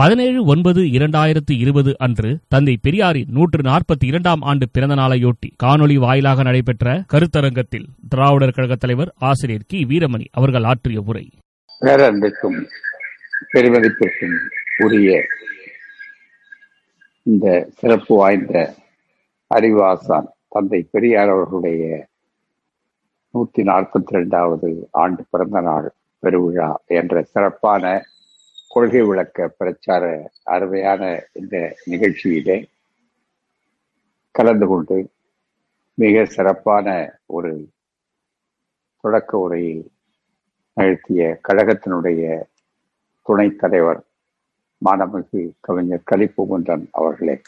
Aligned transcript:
பதினேழு 0.00 0.44
ஒன்பது 0.44 0.80
இரண்டாயிரத்து 0.90 1.52
இருபது 1.58 1.96
அன்று 1.98 2.38
தந்தை 2.48 2.74
பெரியாரின் 2.76 3.30
நூற்று 3.30 3.62
நாற்பத்தி 3.62 4.04
இரண்டாம் 4.04 4.40
ஆண்டு 4.40 4.66
பிறந்த 4.72 4.94
நாளையொட்டி 4.94 5.48
காணொலி 5.62 5.94
வாயிலாக 5.94 6.42
நடைபெற்ற 6.42 6.86
கருத்தரங்கத்தில் 7.12 7.86
திராவிடர் 8.08 8.50
கழகத் 8.50 8.80
தலைவர் 8.80 9.10
ஆசிரியர் 9.20 9.66
கி. 9.66 9.80
வீரமணி 9.84 10.26
அவர்கள் 10.30 10.64
ஆற்றிய 10.64 11.00
உரை. 11.00 11.24
பேரன்புக்கும் 11.82 12.58
பெருமதிப்பிற்கும் 13.52 14.36
உரிய 14.78 15.10
இந்த 17.26 17.46
சிறப்பு 17.74 18.14
வாய்ந்த 18.14 18.54
அறிவாசான் 19.50 20.28
தந்தை 20.48 20.80
பெரியார் 20.90 21.28
அவர்களுடைய 21.28 21.82
நூத்தி 23.34 23.62
நாற்பத்தி 23.64 24.10
இரண்டாவது 24.10 24.70
ஆண்டு 24.98 25.24
பிறந்த 25.30 25.60
நாள் 25.60 25.88
பெருவிழா 26.22 26.70
என்ற 26.94 27.22
சிறப்பான 27.24 27.84
கொள்கை 28.70 29.02
விளக்க 29.02 29.48
பிரச்சார 29.48 30.30
அருமையான 30.42 31.26
இந்த 31.32 31.76
நிகழ்ச்சியிலே 31.90 32.56
கலந்து 34.30 34.66
கொண்டு 34.66 35.10
மிக 35.94 36.24
சிறப்பான 36.24 36.86
ஒரு 37.26 37.68
தொடக்க 39.00 39.38
உரையை 39.38 39.90
நிகழ்த்திய 40.72 41.40
கழகத்தினுடைய 41.48 42.42
துணைத் 43.22 43.58
தலைவர் 43.58 44.00
மாணமிகு 44.84 45.50
கவிஞர் 45.60 46.08
கலிப்புகுன்றன் 46.10 46.84
அவர்களே. 46.90 47.40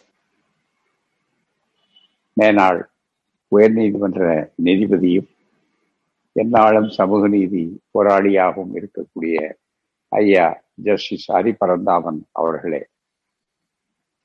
மேனாள் 2.40 2.80
உயர்நீதிமன்ற 3.56 4.48
நீதிபதியும் 4.64 5.28
எந்நாளும் 6.34 6.90
சமூக 6.90 7.28
நீதி 7.28 7.80
போராளியாகவும் 7.94 8.74
இருக்கக்கூடிய 8.74 9.60
ஐயா 10.12 10.46
ஜஸ்டிஸ் 10.84 11.26
ஹரி 11.32 11.52
பரந்தாமன் 11.58 12.20
அவர்களே. 12.32 12.82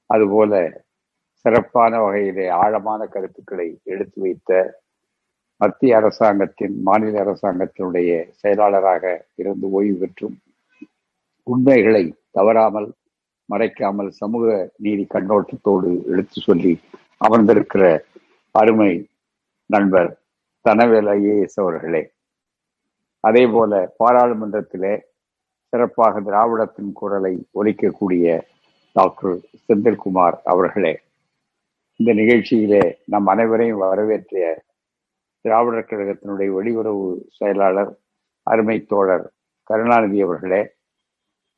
அதுபோல 0.09 0.53
சிறப்பான 1.45 1.99
வகையிலே 2.01 2.47
ஆழமான 2.63 3.02
கருத்துக்களை 3.05 3.67
எடுத்து 3.83 4.21
வைத்த 4.21 4.52
மத்திய 5.61 5.95
அரசாங்கத்தின் 5.95 6.75
மாநில 6.81 7.21
அரசாங்கத்தினுடைய 7.23 8.09
செயலாளராக 8.31 9.03
இருந்து 9.35 9.71
ஓய்வு 9.71 9.97
பெற்றும் 9.97 10.35
உண்மைகளை 11.47 12.03
தவறாமல் 12.31 12.89
மறைக்காமல் 13.49 14.09
சமூக 14.22 14.72
நீதி 14.77 15.07
கண்ணோட்டத்தோடு 15.13 15.89
எடுத்து 16.11 16.41
சொல்லி 16.41 16.73
அமர்ந்திருக்கிற 17.27 17.83
அருமை 18.55 18.91
நண்பர் 19.69 20.11
தனவேல் 20.66 21.09
ஐஏஎஸ் 21.16 21.59
அவர்களே. 21.61 22.03
அதே 23.23 23.44
போல 23.47 23.95
பாராளுமன்றத்திலே 23.99 24.94
சிறப்பாக 25.78 26.20
திராவிடத்தின் 26.20 26.92
குரலை 26.94 27.31
ஒலிக்கக்கூடிய 27.52 28.28
டாக்டர் 28.95 29.33
செந்தில்குமார் 29.66 30.38
அவர்களே 30.44 30.92
இந்த 32.00 32.11
நிகழ்ச்சியிலே 32.14 32.81
நம் 33.06 33.28
அனைவரையும் 33.28 33.81
வரவேற்றிய 33.84 34.45
திராவிடர் 35.45 35.88
கழகத்தினுடைய 35.89 36.50
வெளியுறவு 36.56 37.06
செயலாளர் 37.30 37.92
அருமை 38.47 38.78
தோழர் 38.86 39.25
கருணாநிதி 39.69 40.19
அவர்களே 40.22 40.61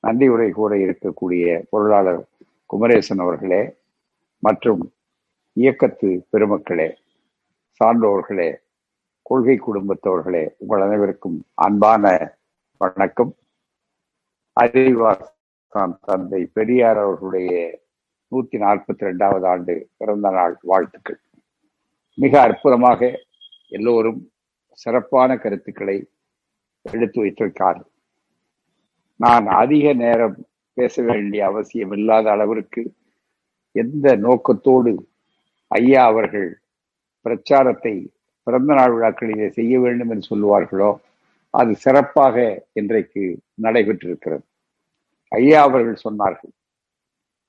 நன்றி 0.04 0.28
உரை 0.30 0.50
கூற 0.52 0.72
இருக்கக்கூடிய 0.78 1.46
பொருளாளர் 1.70 2.22
குமரேசன் 2.70 3.24
அவர்களே 3.26 3.62
மற்றும் 4.44 4.84
இயக்கத்து 5.58 6.12
பெருமக்களே 6.32 6.90
சான்றோர்களே 7.82 8.50
கொள்கை 9.26 9.58
குடும்பத்தவர்களே 9.60 10.46
உங்கள் 10.58 10.82
அனைவருக்கும் 10.82 11.40
அன்பான 11.66 12.04
வணக்கம். 12.82 13.32
அறிவாசான் 14.58 15.96
தந்தை 16.08 16.42
பெரியார் 16.58 17.00
அவர்களுடைய 17.04 17.52
நூத்தி 18.32 18.58
நாற்பத்தி 18.64 19.04
ரெண்டாவது 19.08 19.46
ஆண்டு 19.52 19.74
பிறந்த 19.98 20.30
நாள் 20.30 20.56
வாழ்த்துக்கள். 20.62 21.20
மிக 22.18 22.34
அற்புதமாக 22.42 23.02
எல்லோரும் 23.70 24.20
சிறப்பான 24.80 25.38
கருத்துக்களை 25.38 25.98
எடுத்து 26.86 27.20
வைத்திருக்கார். 27.24 27.82
நான் 29.20 29.48
அதிக 29.62 29.94
நேரம் 30.04 30.38
பேச 30.78 31.02
வேண்டிய 31.04 31.42
அவசியம் 31.52 31.94
இல்லாத 31.98 32.28
அளவிற்கு 32.32 32.82
எந்த 33.76 34.16
நோக்கத்தோடு 34.26 34.92
ஐயா 35.72 36.04
அவர்கள் 36.12 36.50
பிரச்சாரத்தை 37.26 37.96
பிறந்த 38.48 38.72
நாள் 38.74 38.94
விழாக்களிலே 38.94 39.48
செய்ய 39.58 39.74
வேண்டும் 39.80 40.12
என்று 40.14 40.30
சொல்லுவார்களோ 40.32 40.92
அது 41.54 41.72
சிறப்பாக 41.76 42.36
இன்றைக்கு 42.74 43.24
நடைபெற்றிருக்கிறது. 43.66 44.44
ஐயா 45.32 45.60
அவர்கள் 45.62 46.04
சொன்னார்கள் 46.04 46.54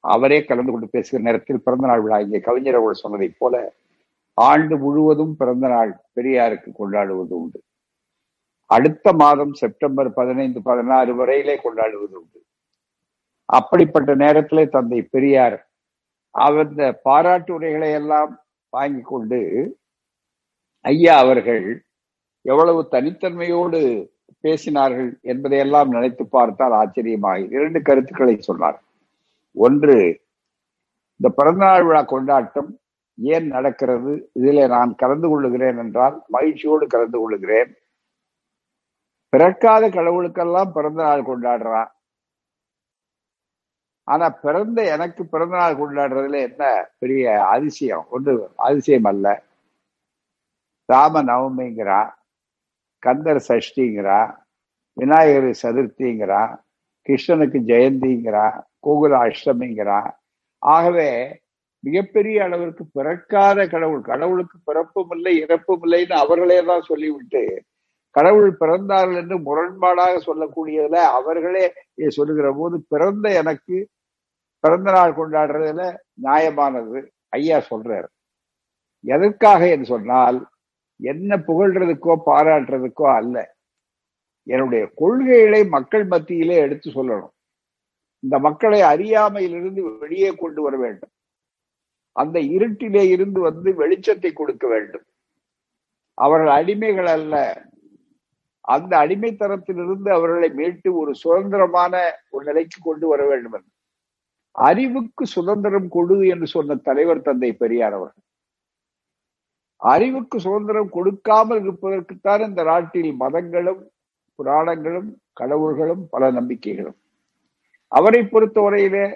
அவரே 0.05 0.38
கலந்து 0.44 0.72
கொண்டு 0.72 0.88
பேசுகிற 0.88 1.21
நேரத்தில் 1.22 1.65
பிறந்த 1.65 1.87
நாள் 1.87 2.03
விழா 2.03 2.19
இங்கே 2.19 2.41
கவிஞர் 2.41 2.78
அவர்கள் 2.78 3.03
சொன்னதைப் 3.05 3.38
போல 3.38 3.56
ஆண்டு 4.38 4.75
முழுவதும் 4.78 5.34
பிறந்த 5.37 5.66
நாள் 5.69 5.91
பெரியாருக்கு 6.16 6.71
கொண்டாடுவது 6.72 7.34
உண்டு. 7.41 7.59
அடுத்த 8.71 9.12
மாதம் 9.12 9.53
செப்டம்பர் 9.53 10.11
பதினைந்து 10.12 10.61
பதினாறு 10.62 11.12
வரையிலே 11.21 11.56
கொண்டாடுவது 11.62 12.15
உண்டு. 12.21 12.38
அப்படிப்பட்ட 13.49 14.11
நேரத்திலே 14.15 14.65
தந்தை 14.69 15.00
பெரியார் 15.15 15.59
அந்த 16.34 16.82
பாராட்டு 17.06 17.50
உரைகளை 17.55 17.91
எல்லாம் 17.93 18.32
வாங்கி 18.72 19.03
கொண்டு 19.03 19.41
ஐயா 20.84 21.15
அவர்கள் 21.19 21.65
எவ்வளவு 22.43 22.81
தனித்தன்மையோடு 22.91 23.81
பேசினார்கள் 24.45 25.11
என்பதையெல்லாம் 25.23 25.89
நினைத்து 25.89 26.25
பார்த்தால் 26.27 26.73
ஆச்சரியமாக 26.73 27.39
இரண்டு 27.56 27.83
கருத்துக்களை 27.83 28.34
சொன்னார். 28.41 28.78
ஒன்று 29.56 29.97
இந்த 31.21 31.29
பிறந்தநாள் 31.39 31.84
விழா 31.84 32.03
கொண்டாட்டம் 32.03 32.71
ஏன் 33.19 33.47
நடக்கிறது? 33.47 34.31
இதிலே 34.33 34.67
நான் 34.67 34.95
கலந்து 34.95 35.29
கொள்ளுகிறேன் 35.29 35.79
என்றால் 35.79 36.17
மகிழ்ச்சியோடு 36.29 36.87
கலந்து 36.87 37.19
கொள்ளுகிறேன். 37.19 37.71
பிறக்காத 39.33 39.89
கடவுளுக்கெல்லாம் 39.89 40.71
பிறந்த 40.73 41.00
நாள் 41.03 41.29
கொண்டாடுறான் 41.31 41.91
ஆனா 44.05 44.31
பிறந்த 44.45 44.79
எனக்கு 44.84 45.23
பிறந்த 45.27 45.55
நாள் 45.56 45.79
கொண்டாடுறதுல 45.81 46.39
என்ன 46.49 46.62
பெரிய 46.99 47.25
அதிசயம்? 47.45 48.06
ஒன்று 48.11 48.33
அதிசயம் 48.56 49.05
அல்ல. 49.05 49.27
ராம 50.89 51.23
நவமிங்கிறான் 51.23 52.11
கந்தர் 53.03 53.43
சஷ்டிங்கிறா 53.49 54.21
விநாயகர் 54.97 55.50
சதுர்த்திங்கிறா 55.62 56.43
கிருஷ்ணனுக்கு 57.06 57.59
ஜெயந்திங்கிறா 57.71 58.47
கோகுல 58.87 59.12
அஷ்டமிங்கிறா. 59.28 60.00
ஆகவே 60.62 61.09
மிகப்பெரிய 61.84 62.38
அளவிற்கு 62.47 62.84
பிறக்காத 62.97 63.59
கடவுள் 63.75 64.03
கடவுளுக்கு 64.11 64.56
பிறப்பும் 64.69 65.12
இல்லை 65.16 65.33
இறப்பும் 65.44 65.84
இல்லைன்னு 65.87 66.16
அவர்களே 66.25 66.59
தான் 66.71 66.88
சொல்லிவிட்டு 66.91 67.43
கடவுள் 68.15 68.53
பிறந்தார்கள் 68.61 69.21
என்று 69.22 69.37
முரண்பாடாக 69.47 70.15
சொல்லக்கூடியதுல 70.28 70.99
அவர்களே 71.19 71.65
சொல்லுகிற 72.19 72.49
போது 72.59 72.77
பிறந்த 72.93 73.27
எனக்கு 73.41 73.77
பிறந்த 74.65 74.88
நாள் 74.97 75.19
கொண்டாடுறதுல 75.19 75.82
நியாயமானது 76.25 76.99
ஐயா 77.38 77.59
சொல்றாரு. 77.71 78.09
எதற்காக 79.05 79.61
என்று 79.75 79.87
சொன்னால் 79.94 80.38
என்ன 81.00 81.37
புகழ்றதுக்கோ 81.37 82.15
பாராட்டுறதுக்கோ 82.27 83.15
அல்ல. 83.15 83.59
என்னுடைய 84.43 84.91
கொள்கைகளை 84.94 85.65
மக்கள் 85.65 86.05
மத்தியிலே 86.05 86.56
எடுத்து 86.56 86.91
சொல்லணும். 86.91 87.33
இந்த 88.22 88.38
மக்களை 88.38 88.81
அறியாமையிலிருந்து 88.83 89.99
வெளியே 89.99 90.31
கொண்டு 90.34 90.62
வர 90.62 90.77
வேண்டும். 90.77 91.11
அந்த 92.12 92.38
இருட்டிலே 92.38 93.03
இருந்து 93.09 93.41
வந்து 93.41 93.71
வெளிச்சத்தை 93.72 94.33
கொடுக்க 94.33 94.69
வேண்டும். 94.69 95.06
அவர்கள் 96.15 96.65
அடிமைகள் 96.65 97.06
அல்ல. 97.06 97.65
அந்த 98.61 98.97
அடிமைத்தனத்திலிருந்து 98.97 100.09
அவர்களை 100.12 100.49
மீட்டு 100.49 100.94
ஒரு 100.97 101.15
சுதந்திரமான 101.15 102.12
ஒரு 102.31 102.44
நிலைக்கு 102.44 102.78
கொண்டு 102.82 103.06
வர 103.09 103.27
வேண்டும் 103.27 103.53
என்று. 103.53 103.71
அறிவுக்கு 104.50 105.26
சுதந்திரம் 105.26 105.88
கொடு 105.88 106.26
என்று 106.26 106.47
சொன்ன 106.47 106.75
தலைவர் 106.75 107.23
தந்தை 107.23 107.52
பெரியார் 107.52 107.93
அவர்கள். 107.93 108.25
அறிவுக்கு 109.82 110.37
சுதந்திரம் 110.44 110.94
கொடுக்காமல் 110.97 111.61
இருப்பதற்குத்தான் 111.65 112.43
இந்த 112.49 112.62
நாட்டில் 112.62 113.12
மதங்களும் 113.23 113.82
புராணங்களும் 114.38 115.09
கடவுள்களும் 115.41 116.03
பல 116.11 116.31
நம்பிக்கைகளும். 116.38 116.99
அவரை 117.93 118.21
பொறுத்தவரையிலே 118.25 119.06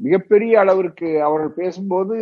மிகப்பெரிய 0.00 0.52
அளவிற்கு 0.62 1.08
அவர்கள் 1.28 1.58
பேசும்போது 1.60 2.16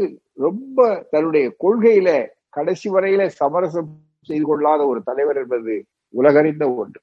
ரொம்ப 0.47 0.89
தன்னுடைய 1.13 1.47
கொள்கையில 1.65 2.09
கடைசி 2.57 2.89
வரையில 2.95 3.23
சமரசம் 3.41 3.91
செய்து 4.29 4.47
கொள்ளாத 4.47 4.81
ஒரு 4.87 5.01
தலைவர் 5.03 5.39
என்பது 5.43 5.75
உலகறிந்த 6.15 6.65
ஒன்று. 6.81 7.01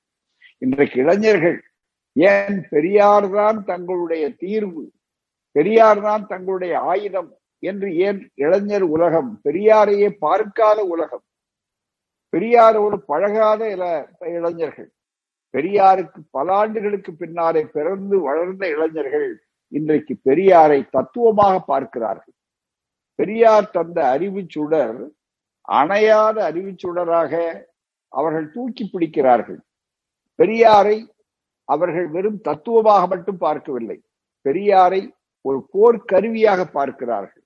இன்றைக்கு 0.61 0.97
இளைஞர்கள் 1.03 1.57
ஏன் 2.15 2.59
பெரியார் 2.73 3.27
தான் 3.31 3.57
தங்களுடைய 3.63 4.25
தீர்வு 4.43 4.83
பெரியார் 5.55 6.01
தான் 6.01 6.23
தங்களுடைய 6.25 6.73
ஆயுதம் 6.91 7.29
என்று 7.63 7.89
ஏன் 8.07 8.19
இளைஞர் 8.35 8.85
உலகம் 8.95 9.29
பெரியாரையே 9.43 10.09
பார்க்காத 10.25 10.79
உலகம். 10.93 11.23
பெரியாரோடு 12.33 12.97
பழகாத 13.11 13.61
இளைஞர்கள். 14.37 14.89
பெரியாருக்கு 15.53 16.19
பல 16.31 16.47
ஆண்டுகளுக்கு 16.53 17.11
பின்னாலே 17.13 17.61
பிறந்து 17.75 18.15
வளர்ந்த 18.19 18.63
இளைஞர்கள் 18.67 19.29
இன்றைக்கு 19.71 20.13
பெரியாரை 20.29 20.79
தத்துவமாக 20.89 21.59
பார்க்கிறார்கள். 21.59 22.35
பெரியார் 23.19 23.69
தந்த 23.69 23.99
அறிவு 24.07 24.41
சுடர் 24.47 24.97
அணையாத 25.67 26.37
அறிவு 26.49 26.71
சுடராக 26.83 27.33
அவர்கள் 28.13 28.51
தூக்கி 28.51 28.83
பிடிக்கிறார்கள். 28.85 29.59
பெரியாரை 30.39 30.97
அவர்கள் 31.69 32.07
வெறும் 32.07 32.41
தத்துவமாக 32.41 33.07
மட்டும் 33.07 33.37
பார்க்கவில்லை. 33.37 33.97
பெரியாரை 34.45 35.01
ஒரு 35.41 35.59
போர்க்கருவியாக 35.73 36.61
பார்க்கிறார்கள். 36.71 37.44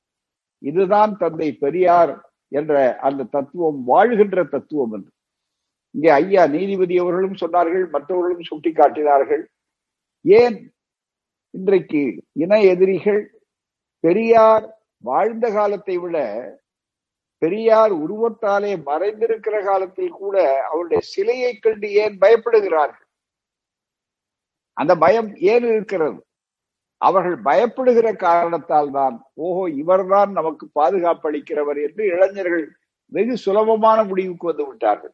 இதுதான் 0.60 1.18
தந்தை 1.18 1.52
பெரியார் 1.52 2.14
என்ற 2.52 2.74
அந்த 3.00 3.28
தத்துவம் 3.36 3.80
வாழ்கின்ற 3.84 4.44
தத்துவம் 4.44 4.94
என்று. 4.94 5.12
இங்கே 5.96 6.10
ஐயா 6.10 6.46
நீதிபதி 6.46 6.96
அவர்களும் 7.00 7.40
சொன்னார்கள் 7.42 7.86
மற்றவர்களும் 7.90 8.50
சுட்டிக்காட்டினார்கள். 8.50 9.44
ஏன் 10.26 10.58
இன்றைக்கு 11.54 12.02
இன 12.34 12.60
எதிரிகள் 12.62 13.22
பெரியார் 14.00 14.66
வாழ்ந்த 15.04 15.46
காலத்தை 15.52 15.98
விட 15.98 16.18
பெரியார் 17.42 17.94
உருவத்தாலே 18.04 18.72
மறைந்திருக்கிற 18.90 19.64
காலத்தில் 19.66 20.18
கூட 20.22 20.36
அவருடைய 20.70 21.02
சிலையை 21.02 21.52
கண்டு 21.56 21.88
ஏன் 22.04 22.18
பயப்படுகிறார்கள்? 22.20 23.06
அந்த 24.74 24.94
பயம் 24.96 25.30
ஏன் 25.36 25.66
இருக்கிறது? 25.74 26.20
அவர்கள் 27.02 27.38
பயப்படுகிற 27.48 28.08
காரணத்தால் 28.26 28.92
தான் 28.92 29.16
ஓஹோ 29.46 29.64
இவர்தான் 29.82 30.32
நமக்கு 30.32 30.66
பாதுகாப்பு 30.80 31.28
அளிக்கிறவர் 31.30 31.80
என்று 31.86 32.04
இளைஞர்கள் 32.14 32.66
வெகு 33.12 33.36
சுலபமான 33.46 34.00
முடிவுக்கு 34.10 34.46
வந்து 34.50 34.66
விட்டார்கள். 34.68 35.14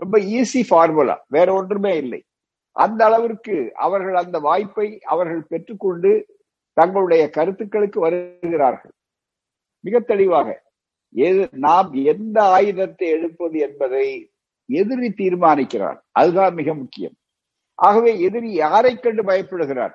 ரொம்ப 0.00 0.16
ஈஸி 0.38 0.62
ஃபார்முலா 0.68 1.16
வேற 1.28 1.48
ஒன்றுமே 1.58 1.92
இல்லை. 1.96 2.20
அந்த 2.76 3.00
அளவிற்கு 3.08 3.56
அவர்கள் 3.86 4.16
அந்த 4.22 4.36
வாய்ப்பை 4.48 4.88
அவர்கள் 5.12 5.48
பெற்றுக்கொண்டு 5.52 6.12
தங்களுடைய 6.76 7.22
கருத்துக்களுக்கு 7.36 7.98
வருகிறார்கள். 8.00 8.94
மிக 9.84 10.00
தெளிவாக 10.12 10.48
எது 11.14 11.42
நாம் 11.66 11.88
எந்த 12.12 12.38
ஆயுதத்தை 12.56 13.06
எடுப்பது 13.16 13.56
என்பதை 13.66 14.06
எதிரி 14.68 15.08
தீர்மானிக்கிறார் 15.20 15.98
அதுதான் 16.20 16.54
மிக 16.60 16.68
முக்கியம். 16.74 17.16
ஆகவே 17.78 18.12
எதிரி 18.26 18.50
யாரை 18.64 18.92
கண்டு 18.96 19.22
பயப்படுகிறார் 19.30 19.94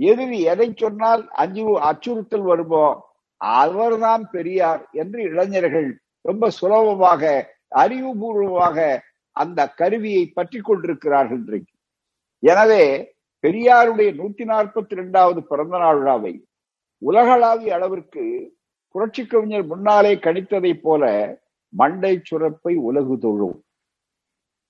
எதிரி 0.00 0.38
எதை 0.52 0.68
சொன்னால் 0.82 1.22
அஞ்சு 1.42 1.64
அச்சுறுத்தல் 1.90 2.46
வருமோ 2.50 2.86
அவர்தான் 3.40 4.24
பெரியார் 4.34 4.82
என்று 4.92 5.20
இளைஞர்கள் 5.22 5.88
ரொம்ப 6.24 6.50
சுலபமாக 6.50 7.22
அறிவுபூர்வமாக 7.82 8.78
அந்த 9.36 9.60
கருவியை 9.80 10.24
பற்றி 10.38 10.58
கொண்டிருக்கிறார்கள் 10.60 11.40
இன்றைக்கு. 11.42 11.74
எனவே 12.42 12.84
பெரியாருடைய 13.44 14.10
நூத்தி 14.20 14.44
நாற்பத்தி 14.52 14.92
இரண்டாவது 14.96 15.40
பிறந்த 15.50 15.74
நாள் 15.78 15.98
விழாவை 15.98 16.32
உலகளாவிய 17.02 17.74
அளவிற்கு 17.76 18.24
புரட்சி 18.94 19.22
கவிஞர் 19.26 19.66
முன்னாலே 19.66 20.12
கணித்ததை 20.26 20.72
போல 20.80 21.04
மண்டை 21.72 22.14
சுரப்பை 22.28 22.74
உலகு 22.88 23.14
தொழும். 23.18 23.58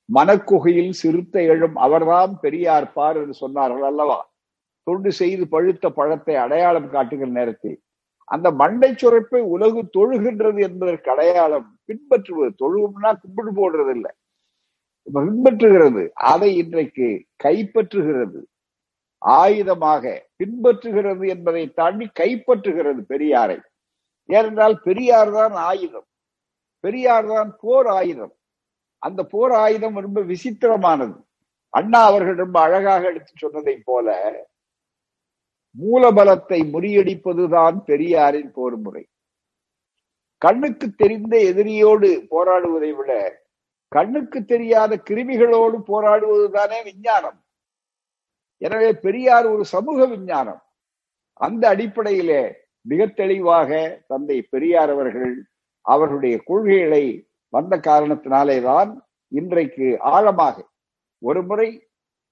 மனக்குகையில் 0.08 0.92
சிறுத்தை 1.00 1.42
எழும் 1.54 1.76
அவர்தான் 1.86 2.32
பெரியார் 2.40 2.92
பார் 2.92 3.18
என்று 3.22 3.34
சொன்னார்கள் 3.42 3.86
அல்லவா? 3.90 4.18
தொண்டு 4.90 5.10
செய்து 5.20 5.44
பழுத்த 5.54 5.86
பழத்தை 5.98 6.34
அடையாளம் 6.44 6.90
காட்டுகிற 6.96 7.30
நேரத்தில். 7.38 7.78
அந்த 8.28 8.48
மண்டை 8.60 8.90
சுரப்பை 9.02 9.40
உலகு 9.54 9.80
தொழுகின்றது 9.96 10.60
என்பதற்கு 10.68 11.08
அடையாளம் 11.10 11.68
பின்பற்றுவது. 11.88 12.52
தொழுகும்னா 12.62 13.10
கும்பிடு 13.22 13.52
போடுறது 13.60 13.92
இல்லை 13.96 14.12
பின்பற்றுகிறது. 15.06 16.02
அதை 16.32 16.50
இன்றைக்கு 16.62 17.08
கைப்பற்றுகிறது. 17.44 18.40
ஆயுதமாக 19.22 20.04
பின்பற்றுகிறது 20.40 21.24
என்பதை 21.34 21.64
தாண்டி 21.80 22.06
கைப்பற்றுகிறது 22.20 23.00
பெரியாரை. 23.12 23.58
ஏனென்றால் 24.28 24.76
பெரியார் 24.86 25.32
தான் 25.38 25.56
ஆயுதம். 25.70 26.08
பெரியார் 26.84 27.28
தான் 27.34 27.50
போர் 27.62 27.88
ஆயுதம். 27.98 28.34
அந்த 29.02 29.20
போர் 29.32 29.54
ஆயுதம் 29.64 29.98
ரொம்ப 30.06 30.20
விசித்திரமானது. 30.32 31.16
அண்ணா 31.74 32.00
அவர்கள் 32.10 32.38
ரொம்ப 32.44 32.58
அழகாக 32.66 33.02
எடுத்து 33.10 33.32
சொன்னதை 33.36 33.76
போல 33.90 34.08
மூலபலத்தை 35.76 36.60
முறியடிப்பதுதான் 36.72 37.76
பெரியாரின் 37.88 38.50
போர் 38.56 38.78
முறை 38.84 39.04
கண்ணுக்கு 40.42 40.86
தெரிந்த 41.02 41.34
எதிரியோடு 41.50 42.08
போராடுவதை 42.32 42.90
விட 42.98 43.12
கண்ணுக்கு 43.92 44.38
தெரியாத 44.44 44.92
கிருமிகளோடு 45.08 45.78
போராடுவதுதானே 45.90 46.78
விஞ்ஞானம். 46.88 47.38
எனவே 48.62 48.90
பெரியார் 49.04 49.46
ஒரு 49.52 49.64
சமூக 49.74 50.06
விஞ்ஞானம். 50.06 50.60
அந்த 51.40 51.62
அடிப்படையிலே 51.68 52.42
மிக 52.86 53.06
தெளிவாக 53.20 53.70
தந்தை 54.06 54.38
பெரியார் 54.52 54.90
அவர்கள் 54.90 55.32
அவர்களுடைய 55.84 56.36
கொள்கைகளை 56.48 57.04
வந்த 57.52 57.74
காரணத்தினாலே 57.88 58.58
தான் 58.62 58.90
இன்றைக்கு 59.32 59.86
ஆழமாக 60.14 60.56
ஒரு 61.22 61.40
முறை 61.42 61.68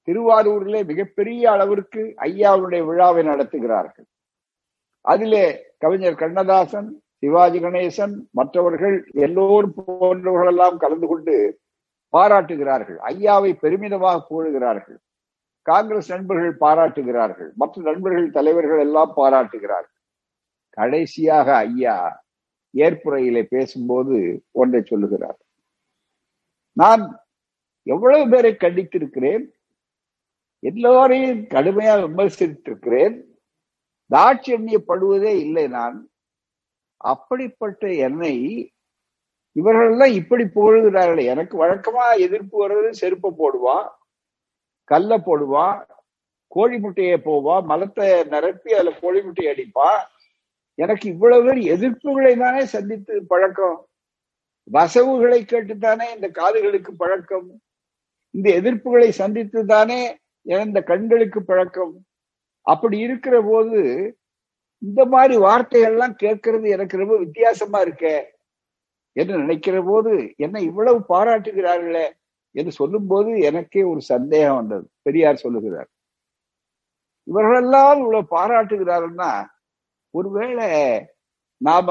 திருவாரூரிலே 0.09 0.85
மிகப்பெரிய 0.85 1.51
அளவிற்கு 1.51 2.15
ஐயாவுடைய 2.17 2.87
விழாவை 2.87 3.27
நடத்துகிறார்கள். 3.27 4.07
அதிலே 5.01 5.45
கவிஞர் 5.79 6.15
கண்ணதாசன் 6.15 7.03
சிவாஜி 7.19 7.59
கணேசன் 7.61 8.15
மற்றவர்கள் 8.31 8.97
எல்லோரும் 9.13 9.75
போன்றவர்கள் 9.75 10.47
எல்லாம் 10.47 10.79
கலந்து 10.79 11.07
கொண்டு 11.07 11.61
பாராட்டுகிறார்கள். 12.09 12.97
ஐயாவை 12.97 13.53
பெருமிதமாக 13.55 14.25
கூறுகிறார்கள் 14.29 14.99
காங்கிரஸ் 15.63 16.11
நண்பர்கள் 16.13 16.57
பாராட்டுகிறார்கள். 16.57 17.53
மற்ற 17.55 17.83
நண்பர்கள் 17.83 18.31
தலைவர்கள் 18.31 18.79
எல்லாம் 18.79 19.13
பாராட்டுகிறார்கள். 19.15 19.97
கடைசியாக 20.71 21.57
ஐயா 21.57 22.25
ஏற்புறையிலே 22.77 23.43
பேசும்போது 23.43 24.45
ஒன்றை 24.51 24.83
சொல்லுகிறார். 24.85 25.39
நான் 26.73 27.21
எவ்வளவு 27.83 28.31
பேரை 28.31 28.53
கண்டித்திருக்கிறேன்? 28.55 29.45
எல்லோரையும் 30.59 31.47
கடுமையாக 31.47 32.09
விமர்சித்திருக்கிறேன். 32.09 33.23
தாட்சியண்யப்படுவதே 34.11 35.39
இல்லை 35.39 35.69
நான். 35.69 36.11
அப்படிப்பட்ட 36.97 37.95
என்னை 37.95 38.35
இவர்கள்லாம் 39.55 40.13
இப்படி 40.13 40.45
புகழ்கிறார்கள். 40.45 41.25
எனக்கு 41.25 41.65
வழக்கமா 41.65 42.19
எதிர்ப்பு 42.19 42.69
வர்றது 42.69 42.91
செருப்பை 42.91 43.31
போடுவான் 43.31 43.89
கல்ல 44.85 45.19
போடுவான் 45.19 45.87
கோழி 46.49 46.79
முட்டையை 46.79 47.19
போவான் 47.19 47.65
மலத்தை 47.65 48.25
நிரப்பி 48.25 48.73
அதுல 48.73 48.91
கோழி 48.91 49.23
முட்டையை 49.23 49.55
அடிப்பான் 49.55 50.03
எனக்கு 50.75 51.09
இவ்வளவு 51.09 51.45
பேர் 51.45 51.79
எதிர்ப்புகளை 51.79 52.39
தானே 52.39 52.65
சந்தித்து 52.65 53.27
பழக்கம். 53.27 53.87
வசவுகளை 54.65 55.43
கேட்டுத்தானே 55.43 56.15
இந்த 56.15 56.29
காதுகளுக்கு 56.29 56.91
பழக்கம். 56.97 57.61
இந்த 58.31 58.51
எதிர்ப்புகளை 58.51 59.09
சந்தித்து 59.09 59.67
தானே 59.67 60.19
இந்த 60.47 60.81
கண்களுக்கு 60.83 61.41
பழக்கம்? 61.43 61.95
அப்படி 62.67 62.97
இருக்கிற 62.99 63.37
போது 63.43 63.81
இந்த 64.83 65.03
மாதிரி 65.07 65.37
வார்த்தைகள்லாம் 65.39 66.15
கேட்கறது 66.25 66.67
எனக்கு 66.77 66.97
ரொம்ப 66.97 67.15
வித்தியாசமா 67.19 67.79
இருக்க 67.81 68.07
என்று 69.17 69.35
நினைக்கிற 69.39 69.77
போது 69.83 70.13
என்ன 70.37 70.57
இவ்வளவு 70.61 70.99
பாராட்டுகிறார்களே 71.09 72.07
என்று 72.55 72.73
சொல்லும் 72.73 73.09
போது 73.09 73.31
எனக்கே 73.51 73.83
ஒரு 73.85 74.03
சந்தேகம் 74.13 74.59
வந்தது. 74.61 74.87
பெரியார் 75.03 75.43
சொல்லுகிறார் 75.45 75.91
இவர்களெல்லாம் 77.29 77.99
இவ்வளவு 78.03 78.33
பாராட்டுகிறாருன்னா 78.37 79.33
ஒருவேளை 80.15 80.69
நாம 81.61 81.89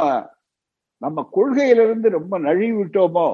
நம்ம 1.01 1.23
கொள்கையிலிருந்து 1.33 2.09
ரொம்ப 2.09 2.35
நழுவி 2.39 2.71
விட்டோமோ 2.73 3.27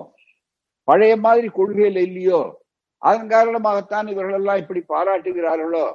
பழைய 0.88 1.13
மாதிரி 1.17 1.48
கொள்கையில 1.50 2.00
இல்லையோ? 2.08 2.41
அதன் 3.03 3.27
காரணமாகத்தான் 3.27 4.07
இவர்கள் 4.07 4.33
எல்லாம் 4.33 4.57
இப்படி 4.57 4.83
பாராட்டுகிறார்களோ 4.89 5.91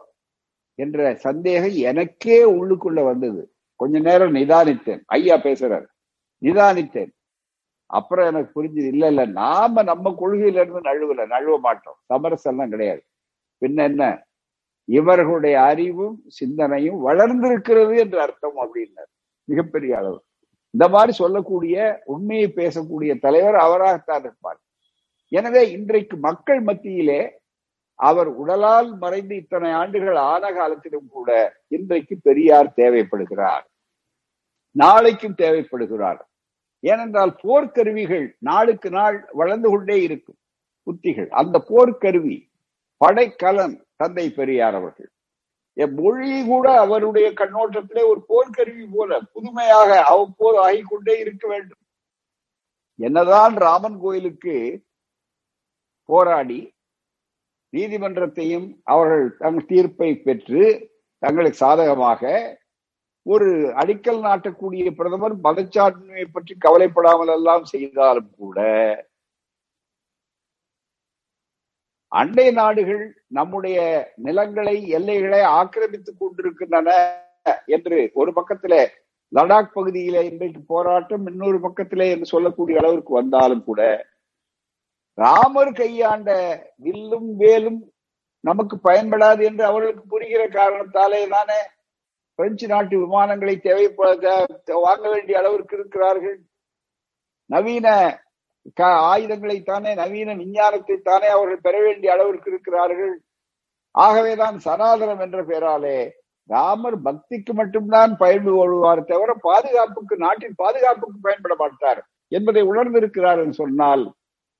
என்ற 0.74 1.14
சந்தேகம் 1.14 1.70
எனக்கே 1.70 2.50
உள்ளுக்குள்ள 2.50 3.04
வந்தது. 3.04 3.52
கொஞ்ச 3.74 3.98
நேரம் 3.98 4.34
நிதானித்தேன். 4.34 5.02
ஐயா 5.06 5.36
பேசுறார். 5.36 5.86
நிதானித்தேன். 6.42 7.10
அப்புறம் 7.86 8.26
எனக்கு 8.26 8.62
புரிஞ்சது 8.62 8.86
இல்ல 8.86 9.06
இல்ல 9.06 9.26
நாம 9.26 9.82
நம்ம 9.82 10.14
கொள்கையில 10.20 10.60
இருந்து 10.60 10.80
நழுவல 10.80 11.18
நழுவ 11.18 11.58
மாட்டோம். 11.58 11.96
சமரசெல்லாம் 12.14 12.68
கிடையாது. 12.68 13.04
பின்ன 13.60 13.74
என்ன? 13.74 14.26
இவர்களுடைய 14.84 15.60
அறிவும் 15.60 16.24
சிந்தனையும் 16.26 17.00
வளர்ந்திருக்கிறது 17.00 17.98
என்று 17.98 18.20
அர்த்தம் 18.20 18.56
அப்படின்னார். 18.56 19.12
மிகப்பெரிய 19.44 19.96
அளவு. 19.96 20.24
இந்த 20.70 20.88
மாதிரி 20.88 21.12
சொல்லக்கூடிய 21.12 22.02
உண்மையை 22.04 22.52
பேசக்கூடிய 22.56 23.20
தலைவர் 23.20 23.54
அவராகத்தான் 23.54 24.18
இருப்பார். 24.18 24.60
எனவே 25.32 25.62
இன்றைக்கு 25.70 26.16
மக்கள் 26.16 26.60
மத்தியிலே 26.60 27.20
அவர் 27.98 28.28
உடலால் 28.42 28.88
மறைந்து 28.98 29.34
இத்தனை 29.36 29.70
ஆண்டுகள் 29.72 30.18
ஆன 30.32 30.52
காலத்திலும் 30.52 31.08
கூட 31.08 31.30
இன்றைக்கு 31.68 32.14
பெரியார் 32.22 32.70
தேவைப்படுகிறார். 32.76 33.64
நாளைக்கும் 34.76 35.38
தேவைப்படுகிறார். 35.38 36.20
ஏனென்றால் 36.84 37.32
போர்க்கருவிகள் 37.42 38.26
நாளுக்கு 38.38 38.90
நாள் 38.90 39.16
வளர்ந்து 39.32 39.68
கொண்டே 39.70 39.96
இருக்கும் 40.02 40.38
உத்திகள் 40.86 41.28
அந்த 41.40 41.56
போர்க்கருவி 41.68 42.36
படைக்கலன் 43.04 43.76
தந்தை 43.96 44.26
பெரியார் 44.30 44.74
அவர்கள். 44.74 45.10
என் 45.76 45.94
மொழி 45.94 46.44
கூட 46.46 46.66
அவருடைய 46.80 47.28
கண்ணோட்டத்திலே 47.40 48.02
ஒரு 48.10 48.20
போர்க்கருவி 48.28 48.84
போல 48.94 49.18
புதுமையாக 49.32 49.90
அவ்வப்போது 50.04 50.58
ஆகிக்கொண்டே 50.66 51.14
இருக்க 51.18 51.44
வேண்டும். 51.48 51.82
என்னதான் 52.98 53.54
ராமன் 53.66 53.98
கோயிலுக்கு 54.00 54.54
போராடி 56.08 56.60
நீதிமன்றத்தையும் 57.72 58.68
அவர்கள் 58.86 59.26
தங்கள் 59.38 59.68
தீர்ப்பை 59.68 60.10
பெற்று 60.18 60.62
தங்களுக்கு 61.22 61.58
சாதகமாக 61.58 62.22
ஒரு 63.26 63.48
அடிக்கல் 63.74 64.20
நாட்டக்கூடிய 64.20 64.90
பிரதமர் 64.90 65.34
மதச்சார்பின்மையை 65.40 66.26
பற்றி 66.28 66.54
கவலைப்படாமல் 66.58 67.32
எல்லாம் 67.32 67.64
செய்தாலும் 67.64 68.30
கூட 68.36 68.58
அண்டை 72.12 72.46
நாடுகள் 72.50 73.02
நம்முடைய 73.28 73.78
நிலங்களை 74.18 74.76
எல்லைகளை 74.90 75.40
ஆக்கிரமித்துக் 75.56 76.20
கொண்டிருக்கின்றன 76.20 76.90
என்று 77.68 77.98
ஒரு 78.14 78.30
பக்கத்துல 78.32 78.74
லடாக் 79.32 79.74
பகுதியில 79.74 80.20
இன்றைக்கு 80.22 80.60
போராட்டம் 80.66 81.24
இன்னொரு 81.26 81.58
பக்கத்திலே 81.60 82.06
என்று 82.10 82.26
சொல்லக்கூடிய 82.26 82.78
அளவிற்கு 82.78 83.12
வந்தாலும் 83.14 83.64
கூட 83.64 83.80
ராமர் 85.18 85.72
கையாண்ட 85.80 86.30
வில்லும் 86.84 87.30
வேலும் 87.42 87.80
நமக்கு 88.44 88.76
பயன்படாது 88.88 89.42
என்று 89.48 89.64
அவர்களுக்கு 89.70 90.04
புரிகிற 90.12 90.42
காரணத்தாலே 90.58 91.20
தானே 91.34 91.60
பிரெஞ்சு 92.38 92.66
நாட்டு 92.72 92.96
விமானங்களை 93.04 93.54
தேவைப்பட 93.66 94.34
வாங்க 94.86 95.06
வேண்டிய 95.14 95.38
அளவிற்கு 95.40 95.74
இருக்கிறார்கள். 95.78 96.38
நவீன 97.50 97.86
ஆயுதங்களை 99.10 99.56
தானே 99.62 99.90
நவீன 100.02 100.34
விஞ்ஞானத்தை 100.40 100.96
தானே 101.10 101.28
அவர்கள் 101.36 101.64
பெற 101.66 101.76
வேண்டிய 101.86 102.12
அளவிற்கு 102.14 102.48
இருக்கிறார்கள். 102.52 103.14
ஆகவேதான் 103.94 104.56
சனாதனம் 104.66 105.22
என்ற 105.26 105.38
பெயராலே 105.50 105.98
ராமர் 106.50 106.98
பக்திக்கு 107.06 107.52
மட்டும்தான் 107.60 108.12
பயன்பு 108.22 108.52
கொள்வார் 108.58 109.00
தவிர 109.10 109.30
பாதுகாப்புக்கு 109.48 110.14
நாட்டின் 110.24 110.54
பாதுகாப்புக்கு 110.62 111.18
பயன்பட 111.26 111.54
மாட்டார் 111.62 112.00
என்பதை 112.32 112.62
உணர்ந்திருக்கிறார் 112.70 113.40
என்று 113.42 113.60
சொன்னால் 113.62 114.04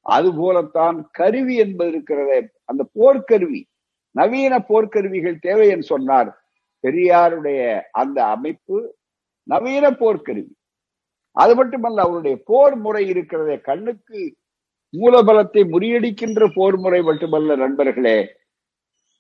அது 0.09 0.29
போலத்தான் 0.35 0.99
கருவி 1.13 1.55
என்பது 1.57 1.91
இருக்கிறதே. 1.91 2.39
அந்த 2.65 2.83
போர்க்கருவி 2.99 3.63
நவீன 4.15 4.55
போர்க்கருவிகள் 4.69 5.37
தேவை 5.41 5.67
என்று 5.69 5.83
சொன்னார். 5.83 6.31
பெரியாருடைய 6.85 7.61
அந்த 7.93 8.19
அமைப்பு 8.37 8.77
நவீன 9.49 9.91
போர்க்கருவி. 9.91 10.53
அது 11.33 11.53
மட்டுமல்ல 11.55 12.03
அவருடைய 12.03 12.37
போர் 12.45 12.77
முறை 12.77 13.03
இருக்கிறதே. 13.09 13.57
கண்ணுக்கு 13.69 14.21
மூலபலத்தை 14.93 15.63
முறியடிக்கின்ற 15.73 16.47
போர் 16.55 16.77
முறை 16.77 17.01
மட்டுமல்ல 17.03 17.57
நண்பர்களே. 17.57 18.19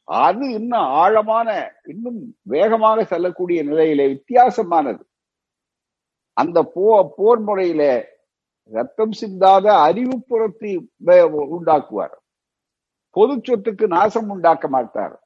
அது 0.08 0.44
இன்னும் 0.52 0.86
ஆழமான 1.02 1.48
இன்னும் 1.84 2.20
வேகமாக 2.42 3.04
செல்லக்கூடிய 3.04 3.62
நிலையிலே 3.62 4.06
வித்தியாசமானது. 4.12 5.02
அந்த 6.32 6.58
போ 6.74 7.14
போர் 7.16 7.40
முறையில 7.40 7.82
ரத்தம் 8.76 9.14
சிந்தாத 9.20 9.66
அறிவுப்புறத்தை 9.88 10.72
உண்டாக்குவார். 11.56 12.16
பொது 13.16 13.34
சொத்துக்கு 13.46 13.86
நாசம் 13.96 14.30
உண்டாக்க 14.34 14.66
மாட்டார். 14.76 15.16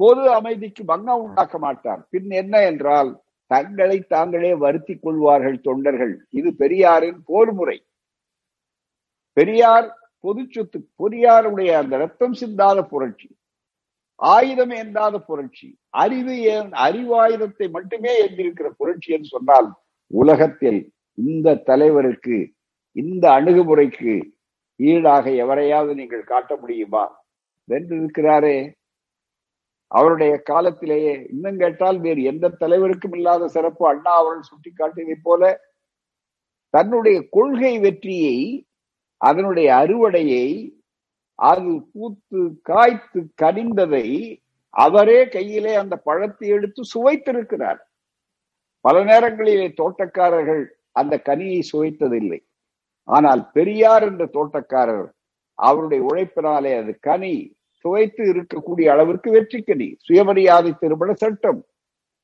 பொது 0.00 0.22
அமைதிக்கு 0.38 0.82
பங்கம் 0.92 1.22
உண்டாக்க 1.26 1.56
மாட்டார். 1.58 2.00
பின் 2.12 2.30
என்ன 2.42 2.54
என்றால் 2.70 3.10
தங்களை 3.50 3.98
தாங்களே 4.14 4.52
வருத்தி 4.64 4.94
கொள்வார்கள் 4.96 5.58
தொண்டர்கள். 5.68 6.14
இது 6.38 6.48
பெரியாரின் 6.62 7.20
போர் 7.28 7.52
முறை. 7.58 7.78
பெரியார் 9.36 9.88
பொது 10.24 10.42
சொத்து 10.54 10.78
பெரியாருடைய 11.02 11.70
அந்த 11.82 11.94
ரத்தம் 12.02 12.36
சிந்தாத 12.40 12.78
புரட்சி 12.92 13.28
ஆயுதம் 14.20 14.72
ஏந்தாத 14.80 15.16
புரட்சி 15.28 15.68
அறிவு 16.02 16.34
ஏன் 16.54 16.68
அறிவாயுதத்தை 16.86 17.66
மட்டுமே 17.76 18.12
ஏந்திருக்கிற 18.24 18.68
புரட்சி 18.80 19.08
என்று 19.16 19.28
சொன்னால் 19.34 19.68
உலகத்தில் 20.10 20.80
இந்த 21.18 21.56
தலைவருக்கு 21.70 22.38
இந்த 22.96 23.28
அணுகுமுறைக்கு 23.28 24.12
ஈடாக 24.76 25.30
எவரையாவது 25.30 25.94
நீங்கள் 25.94 26.24
காட்ட 26.24 26.56
முடியுமா? 26.56 27.04
வென்றிருக்கிறாரே. 27.68 28.72
அவருடைய 29.86 30.36
காலத்திலேயே 30.42 31.26
இன்னும் 31.30 31.58
கேட்டால் 31.58 31.98
வேறு 32.00 32.22
எந்த 32.22 32.56
தலைவருக்கும் 32.60 33.14
இல்லாத 33.14 33.48
சிறப்பு 33.48 33.88
அண்ணா 33.88 34.12
அவர்கள் 34.16 34.48
சுட்டிக்காட்டியதை 34.50 35.16
போல 35.22 35.60
தன்னுடைய 36.74 37.26
கொள்கை 37.30 37.78
வெற்றியை 37.78 38.66
அதனுடைய 39.16 39.74
அறுவடையை 39.74 40.46
அது 41.38 41.90
பூத்து 41.92 42.60
காய்த்து 42.62 43.20
கனிந்ததை 43.42 44.06
அவரே 44.70 45.28
கையிலே 45.28 45.74
அந்த 45.74 45.96
பழத்தை 45.96 46.48
எடுத்து 46.48 46.82
சுவைத்திருக்கிறார். 46.94 47.80
பல 48.80 49.04
நேரங்களிலே 49.04 49.68
தோட்டக்காரர்கள் 49.68 50.64
அந்த 50.92 51.20
கனியை 51.24 51.60
சுவைத்ததில்லை. 51.72 52.40
ஆனால் 53.04 53.50
பெரியார் 53.50 54.02
என்ற 54.02 54.24
தோட்டக்காரர் 54.26 55.08
அவருடைய 55.54 56.06
உழைப்பினாலே 56.10 56.82
அது 56.82 56.98
கனி. 57.00 57.56
சுவைத்து 57.70 58.32
இருக்கக்கூடிய 58.32 58.88
அளவிற்கு 58.88 59.30
வெற்றி 59.30 59.62
கனி. 59.62 59.96
சுயமரியாதை 59.98 60.74
திருமண 60.78 61.12
சட்டம். 61.12 61.64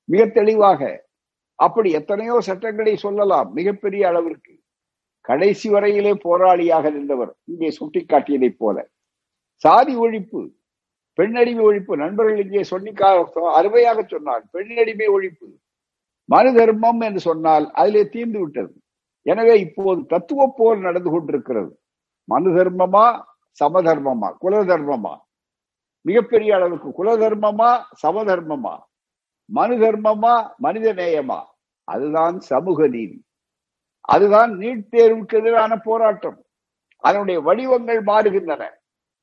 மிக 0.04 0.26
தெளிவாக. 0.26 1.08
அப்படி 1.54 1.90
எத்தனையோ 1.90 2.40
சட்டங்களை 2.40 2.96
சொல்லலாம். 2.96 3.52
மிகப்பெரிய 3.52 4.08
அளவிற்கு. 4.08 4.58
கடைசி 5.20 5.70
வரையிலே 5.70 6.14
போராளியாக 6.24 6.92
நின்றவர். 6.92 7.34
இங்கே 7.44 7.76
சுட்டிக்காட்டியதைப் 7.80 8.58
போல. 8.58 8.88
சாதி 9.54 9.96
ஒழிப்பு. 9.96 10.50
பெண்ணடிமை 11.12 11.64
ஒழிப்பு. 11.64 11.96
நண்பர்கள் 11.96 12.44
இங்கே 12.44 12.62
சொல்லி 12.62 12.92
அருமையாக 13.52 14.02
சொன்னார் 14.02 14.44
பெண்ணடிமை 14.50 15.08
ஒழிப்பு. 15.08 15.48
மனு 16.24 16.54
தர்மம் 16.54 17.00
என்று 17.00 17.20
சொன்னால் 17.20 17.70
அதிலே 17.70 18.08
தீர்ந்து 18.08 18.40
விட்டது. 18.40 18.79
எனவே 19.22 19.60
இப்போது 19.60 20.06
தத்துவ 20.06 20.54
போர் 20.56 20.78
நடந்து 20.78 21.10
கொண்டிருக்கிறது. 21.10 21.80
மனு 22.24 22.50
தர்மமா 22.56 23.22
சமதர்மமா 23.58 24.28
குல 24.38 24.64
தர்மமா 24.64 25.14
மிகப்பெரிய 26.02 26.54
அளவுக்கு 26.54 26.92
குல 26.92 27.16
தர்மமா 27.16 27.70
சமதர்மமா? 28.02 28.74
மனு 29.44 29.74
தர்மமா 29.76 30.34
மனித 30.56 30.94
நேயமா 30.94 31.44
அதுதான் 31.84 32.40
சமூக 32.40 32.86
நீதி. 32.86 33.24
அதுதான் 34.00 34.58
நீட் 34.58 34.84
தேர்வுக்கு 34.92 35.36
எதிரான 35.38 35.76
போராட்டம். 35.76 36.38
அதனுடைய 36.96 37.40
வடிவங்கள் 37.40 38.00
மாறுகின்றன. 38.02 38.62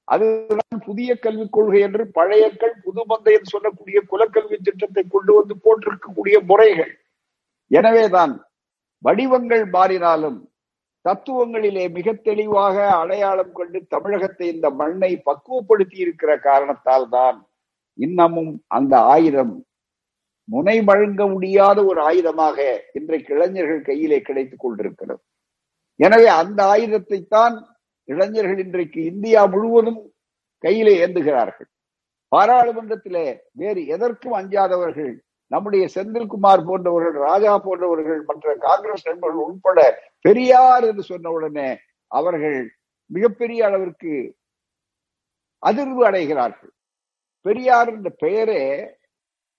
அதுதான் 0.04 0.80
புதிய 0.86 1.16
கல்விக் 1.16 1.52
கொள்கை 1.52 1.80
என்று 1.82 2.04
பழையக்கள் 2.12 2.76
புது 2.84 3.02
மந்தை 3.10 3.34
சொல்லக்கூடிய 3.44 3.98
குலக்கல்வி 4.12 4.58
திட்டத்தை 4.58 5.04
கொண்டு 5.10 5.32
வந்து 5.38 5.56
போட்டிருக்கக்கூடிய 5.64 6.38
முறைகள். 6.46 6.94
எனவேதான் 7.72 8.34
வடிவங்கள் 9.04 9.66
மாறினாலும் 9.76 10.40
தத்துவங்களிலே 11.06 11.84
மிக 11.98 12.14
தெளிவாக 12.28 12.78
அடையாளம் 13.02 13.54
கொண்டு 13.60 13.80
தமிழகத்தை 13.94 14.48
இந்த 14.54 14.68
மண்ணை 14.80 15.12
பக்குவப்படுத்தி 15.28 15.98
இருக்கிற 16.06 16.32
காரணத்தால் 16.48 17.08
தான் 17.10 17.38
இன்னமும் 18.00 18.52
அந்த 18.78 18.94
ஆயுதம் 19.14 19.56
முனை 20.50 20.76
வழங்க 20.90 21.22
முடியாத 21.28 21.78
ஒரு 21.90 22.00
ஆயுதமாக 22.10 22.58
இன்றைக்கு 22.98 23.32
இளைஞர்கள் 23.36 23.88
கையிலே 23.88 24.20
கிடைத்துக் 24.28 24.64
கொண்டிருக்கிறது. 24.64 25.22
எனவே 26.00 26.28
அந்த 26.42 26.60
ஆயுதத்தை 26.74 27.20
தான் 27.36 27.56
இளைஞர்கள் 28.10 28.62
இன்றைக்கு 28.66 29.00
இந்தியா 29.12 29.42
முழுவதும் 29.54 30.02
கையிலே 30.64 30.94
ஏந்துகிறார்கள். 31.06 31.70
பாராளுமன்றத்திலே 32.32 33.26
வேறு 33.62 33.82
எதற்கும் 33.96 34.38
அஞ்சாதவர்கள் 34.40 35.14
நம்முடைய 35.48 35.88
செந்தில்குமார் 35.96 36.66
போன்றவர்கள் 36.66 37.14
ராஜா 37.14 37.58
போன்றவர்கள் 37.58 38.24
மற்ற 38.24 38.56
காங்கிரஸ் 38.56 39.08
நண்பர்கள் 39.08 39.46
உட்பட 39.46 39.80
பெரியார் 40.22 40.84
என்று 40.84 41.04
சொன்ன 41.04 41.32
உடனே 41.32 41.78
அவர்கள் 42.12 42.74
மிகப்பெரிய 43.06 43.66
அளவிற்கு 43.66 44.36
அதிர்வு 45.64 46.02
அடைகிறார்கள். 46.10 46.72
பெரியார் 47.42 47.90
என்ற 47.90 48.10
பெயரே 48.10 48.64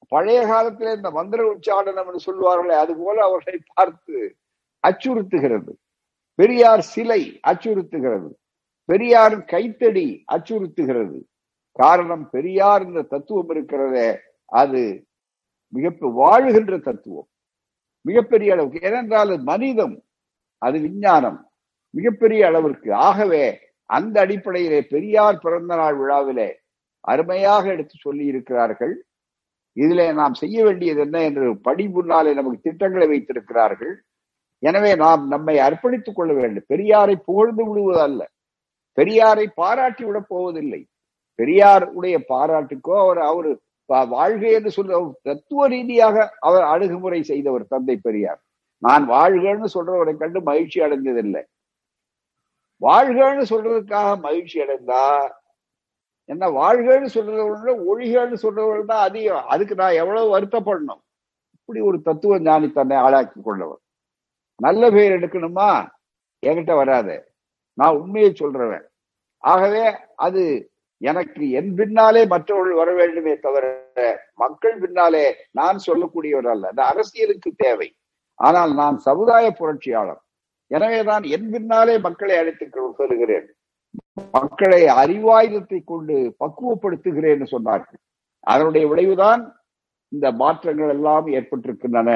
பழைய 0.09 0.47
காலத்தில் 0.47 0.97
இந்த 0.97 1.11
மந்திர 1.11 1.41
உச்சாடனம் 1.53 2.07
என்று 2.07 2.21
சொல்வார்களே 2.27 2.75
அது 2.75 2.97
போல 2.97 3.23
அவர்களை 3.25 3.61
பார்த்து 3.75 4.37
அச்சுறுத்துகிறது. 4.85 5.73
பெரியார் 6.35 6.81
சிலை 6.81 7.41
அச்சுறுத்துகிறது. 7.47 8.29
பெரியார் 8.85 9.45
கைத்தடி 9.45 10.25
அச்சுறுத்துகிறது. 10.33 11.19
காரணம் 11.73 12.31
பெரியார் 12.31 12.83
என்ற 12.83 13.03
தத்துவம் 13.03 13.49
இருக்கிறதே 13.49 14.09
அது 14.45 15.08
மிக 15.69 15.89
வாழுகின்ற 16.21 16.83
தத்துவம். 16.83 17.29
மிகப்பெரிய 18.01 18.53
அளவுக்கு 18.53 18.81
ஏனென்றால் 18.83 19.39
மனிதம் 19.43 20.03
அது 20.59 20.81
விஞ்ஞானம். 20.81 21.51
மிகப்பெரிய 21.91 22.47
அளவிற்கு 22.47 22.95
ஆகவே 22.95 23.61
அந்த 23.91 24.21
அடிப்படையிலே 24.21 24.81
பெரியார் 24.83 25.39
பிறந்த 25.39 25.77
நாள் 25.77 25.97
விழாவிலே 25.97 26.49
அருமையாக 27.01 27.69
எடுத்து 27.69 27.95
சொல்லி 27.99 28.25
இருக்கிறார்கள் 28.25 28.95
இதிலே 29.73 30.13
நாம் 30.13 30.35
செய்ய 30.35 30.65
வேண்டியது 30.65 31.01
என்ன 31.01 31.23
என்று 31.23 31.61
படி 31.61 31.89
முன்னாலே 31.89 32.35
நமக்கு 32.35 32.59
திட்டங்களை 32.61 33.07
வைத்திருக்கிறார்கள். 33.07 34.03
எனவே 34.59 34.95
நாம் 34.95 35.29
நம்மை 35.29 35.57
அர்ப்பணித்துக் 35.59 36.15
கொள்ள 36.15 36.33
வேண்டும். 36.33 36.65
பெரியாரை 36.69 37.15
புகழ்ந்து 37.25 37.65
விடுவது 37.69 38.01
அல்ல. 38.01 38.21
பெரியாரை 38.97 39.47
பாராட்டி 39.55 40.05
விடப் 40.05 40.29
போவதில்லை. 40.29 40.87
பெரியார் 41.35 41.85
உடைய 41.89 42.25
பாராட்டுக்கோ 42.29 42.95
அவர் 43.01 43.19
அவரு 43.19 43.61
வாழ்க 43.89 44.51
என்று 44.51 44.71
சொல்ற 44.77 45.13
தத்துவ 45.23 45.69
ரீதியாக 45.69 46.37
அவர் 46.41 46.63
அணுகுமுறை 46.63 47.23
செய்தவர் 47.23 47.67
தந்தை 47.67 47.97
பெரியார். 47.97 48.41
நான் 48.79 49.11
வாழ்கன்னு 49.11 49.69
சொல்றவரை 49.75 50.17
கண்டு 50.17 50.41
மகிழ்ச்சி 50.43 50.81
அடைஞ்சதில்லை 50.81 51.43
வாழ்கன்னு 52.83 53.45
சொல்றதுக்காக 53.51 54.21
மகிழ்ச்சி 54.21 54.61
அடைந்தா 54.61 55.29
என்ன 56.25 56.49
வாழ்கன்னு 56.49 57.09
சொல்றதை 57.15 57.75
ஒழிகன்னு 57.91 58.37
சொல்றவர்கள் 58.43 58.85
தான் 58.85 59.05
அதிகம். 59.09 59.47
அதுக்கு 59.47 59.75
நான் 59.75 59.93
எவ்வளவு 59.93 60.39
வருத்தப்படணும்? 60.39 61.01
இப்படி 61.53 61.81
ஒரு 61.81 62.03
தத்துவ 62.03 62.39
ஞானி 62.39 62.71
தன்னை 62.71 62.97
ஆளாக்கி 62.97 63.41
கொண்டவர். 63.43 63.79
நல்ல 64.57 64.91
பெயர் 64.91 65.13
எடுக்கணுமா? 65.13 65.89
என்கிட்ட 66.47 66.75
வராது. 66.75 67.33
நான் 67.75 67.97
உண்மையை 67.97 68.33
சொல்றவன். 68.41 68.85
ஆகவே 69.39 69.97
அது 70.15 70.73
எனக்கு 71.01 71.43
என் 71.59 71.73
பின்னாலே 71.79 72.23
மற்றவர்கள் 72.33 72.79
வர 72.81 72.91
வேண்டுமே 73.01 73.35
தவிர 73.45 73.67
மக்கள் 74.43 74.79
பின்னாலே 74.85 75.27
நான் 75.59 75.79
சொல்லக்கூடியவர் 75.87 76.49
அல்ல. 76.55 76.65
இந்த 76.73 76.83
அரசியலுக்கு 76.93 77.51
தேவை. 77.57 77.89
ஆனால் 78.39 78.73
நான் 78.81 78.97
சமுதாய 79.09 79.47
புரட்சியாளர். 79.61 80.21
எனவேதான் 80.71 81.25
என் 81.37 81.49
பின்னாலே 81.51 81.95
மக்களை 82.07 82.35
அழைத்து 82.39 82.67
சொல்லுகிறேன் 83.01 83.47
மக்களை 84.37 84.81
அறிவாயுதத்தை 85.03 85.79
கொண்டு 85.85 86.17
பக்குவப்படுத்துகிறேன் 86.43 87.45
சொன்னார்கள். 87.55 88.01
அதனுடைய 88.53 88.85
விளைவுதான் 88.91 89.43
இந்த 90.13 90.27
மாற்றங்கள் 90.43 90.93
எல்லாம் 90.97 91.27
ஏற்பட்டிருக்கின்றன 91.39 92.11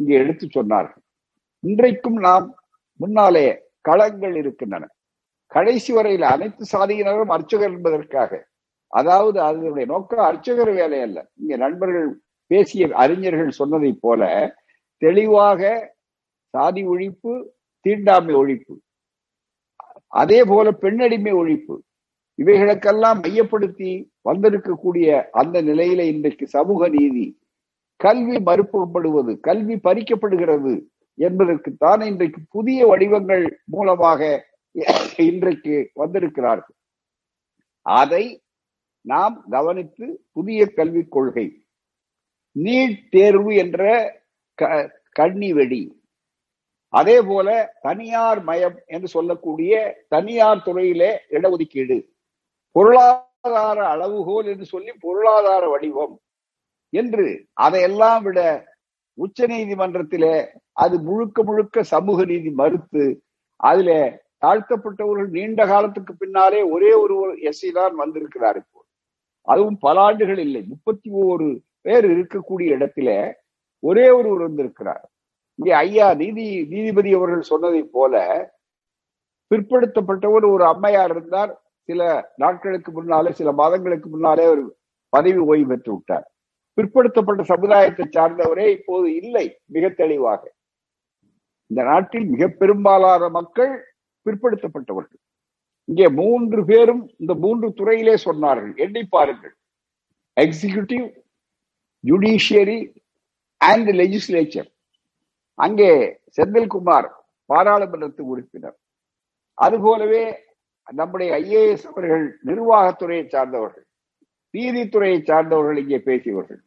இங்கே 0.00 0.16
எடுத்து 0.22 0.46
சொன்னார்கள். 0.46 1.02
இன்றைக்கும் 1.64 2.18
நாம் 2.28 2.46
முன்னாலே 3.00 3.46
களங்கள் 3.88 4.34
இருக்கின்றன. 4.42 4.84
கடைசி 5.52 5.90
வரையில் 5.92 6.26
அனைத்து 6.26 6.64
சாதியினரும் 6.72 7.34
அர்ச்சகர் 7.36 7.74
என்பதற்காக. 7.76 8.32
அதாவது 8.92 9.38
அதனுடைய 9.40 9.86
நோக்கம் 9.86 10.28
அர்ச்சகர் 10.30 10.72
வேலை 10.72 10.98
அல்ல. 11.00 11.18
இங்க 11.40 11.54
நண்பர்கள் 11.56 12.08
பேசிய 12.50 12.84
அறிஞர்கள் 12.94 13.58
சொன்னதை 13.60 13.92
போல 14.00 14.22
தெளிவாக 15.02 15.62
சாதி 16.54 16.82
ஒழிப்பு 16.88 17.32
தீண்டாமை 17.86 18.34
ஒழிப்பு 18.34 18.74
அதே 20.12 20.40
போல 20.44 20.68
பெண்ணடிமை 20.82 21.32
ஒழிப்பு 21.32 21.74
இவைகளுக்கெல்லாம் 22.38 23.18
மையப்படுத்தி 23.20 23.90
வந்திருக்கக்கூடிய 24.22 25.08
அந்த 25.32 25.56
நிலையில 25.62 26.00
இன்றைக்கு 26.04 26.44
சமூக 26.48 26.88
நீதி 26.88 27.26
கல்வி 28.00 28.36
மறுக்கப்படுவது 28.40 29.32
கல்வி 29.40 29.76
பறிக்கப்படுகிறது 29.86 30.74
என்பதற்குத்தான் 31.18 32.02
இன்றைக்கு 32.02 32.40
புதிய 32.50 32.80
வடிவங்கள் 32.86 33.44
மூலமாக 33.64 34.20
இன்றைக்கு 35.28 35.76
வந்திருக்கிறார்கள் 35.94 36.76
அதை 37.86 38.24
நாம் 39.04 39.36
கவனித்து 39.50 40.06
புதிய 40.32 40.60
கல்விக் 40.78 41.12
கொள்கை 41.12 41.46
நீட் 42.56 42.98
தேர்வு 43.10 43.52
என்ற 43.54 43.82
கண்ணி 45.16 45.50
வெடி. 45.52 45.82
அதே 46.92 47.16
போல 47.20 47.48
தனியார் 47.82 48.40
மயம் 48.44 48.76
என்று 48.86 49.08
சொல்லக்கூடிய 49.08 49.72
தனியார் 50.08 50.64
துறையிலே 50.66 51.10
இடஒதுக்கீடு 51.30 51.98
பொருளாதார 52.76 53.78
அளவுகோல் 53.86 54.46
என்று 54.46 54.66
சொல்லி 54.66 54.92
பொருளாதார 55.04 55.64
வடிவம் 55.68 56.14
என்று 56.92 57.26
அதையெல்லாம் 57.58 58.22
விட 58.22 58.40
உச்ச 59.18 59.46
நீதிமன்றத்திலே 59.46 60.34
அது 60.76 60.96
முழுக்க 61.00 61.42
முழுக்க 61.42 61.82
சமூக 61.92 62.24
நீதி 62.24 62.50
மறுத்து 62.52 63.04
அதுல 63.60 63.90
தாழ்த்தப்பட்டவர்கள் 64.42 65.28
நீண்ட 65.28 65.66
காலத்துக்கு 65.66 66.12
பின்னாலே 66.16 66.62
ஒரே 66.74 66.92
ஒரு 66.92 67.16
எஸ்சி 67.50 67.70
தான் 67.72 67.94
வந்திருக்கிறார் 67.94 68.56
இப்போ. 68.56 68.80
அதுவும் 69.48 69.78
பல 69.78 70.00
ஆண்டுகள் 70.00 70.38
இல்லை. 70.38 70.62
முப்பத்தி 70.72 71.10
ஓரு 71.10 71.48
பேர் 71.80 72.06
இருக்கக்கூடிய 72.14 72.68
இடத்துல 72.78 73.10
ஒரே 73.82 74.06
ஒருவர் 74.10 74.46
வந்திருக்கிறார். 74.48 75.04
இங்கே 75.58 75.72
ஐயா 75.72 76.14
நீதி 76.14 76.46
நீதிபதி 76.68 77.10
அவர்கள் 77.14 77.50
சொன்னதை 77.52 77.82
போல 77.96 78.14
பிற்படுத்தப்பட்டவர் 79.50 80.46
ஒரு 80.54 80.64
அம்மையார் 80.64 81.10
இருந்தார். 81.10 81.52
சில 81.88 82.32
நாட்களுக்கு 82.36 82.90
முன்னாலே 82.92 83.30
சில 83.32 83.52
மாதங்களுக்கு 83.52 84.08
முன்னாலே 84.08 84.46
ஒரு 84.46 84.64
பதவி 85.12 85.40
ஓய்வு 85.50 85.66
பெற்று 85.66 85.92
விட்டார். 85.92 86.26
பிற்படுத்தப்பட்ட 86.78 87.42
சமுதாயத்தை 87.42 88.04
சார்ந்தவரே 88.16 88.66
இப்போது 88.76 89.06
இல்லை 89.14 89.46
மிக 89.66 89.88
தெளிவாக. 89.88 90.42
இந்த 91.70 91.82
நாட்டில் 91.82 92.26
மிக 92.34 92.48
பெரும்பாலான 92.60 93.28
மக்கள் 93.28 93.72
பிற்படுத்தப்பட்டவர்கள். 94.28 95.20
இங்கே 95.84 96.08
மூன்று 96.08 96.64
பேரும் 96.64 97.02
இந்த 97.18 97.34
மூன்று 97.34 97.68
துறையிலே 97.72 98.14
சொன்னார்கள். 98.24 98.76
எண்ணி 98.76 99.04
பாருங்கள். 99.04 99.54
எக்ஸிகியூட்டிவ் 100.40 101.06
ஜுடிஷியரி 102.04 102.78
அண்ட் 103.56 103.88
லெஜிஸ்லேச்சர் 104.00 104.68
அங்கே 105.54 106.20
செந்தில்குமார் 106.36 107.08
பாராளுமன்றத்து 107.52 108.22
உறுப்பினர். 108.32 108.76
அதுபோலவே 109.54 110.24
நம்முடைய 110.92 111.30
ஐஏஎஸ் 111.38 111.86
அவர்கள் 111.90 112.40
நிர்வாகத்துறையை 112.46 113.24
சார்ந்தவர்கள் 113.26 113.86
நீதித்துறையை 114.56 115.18
சார்ந்தவர்கள் 115.22 115.78
இங்கே 115.78 115.98
பேசியவர்கள். 115.98 116.60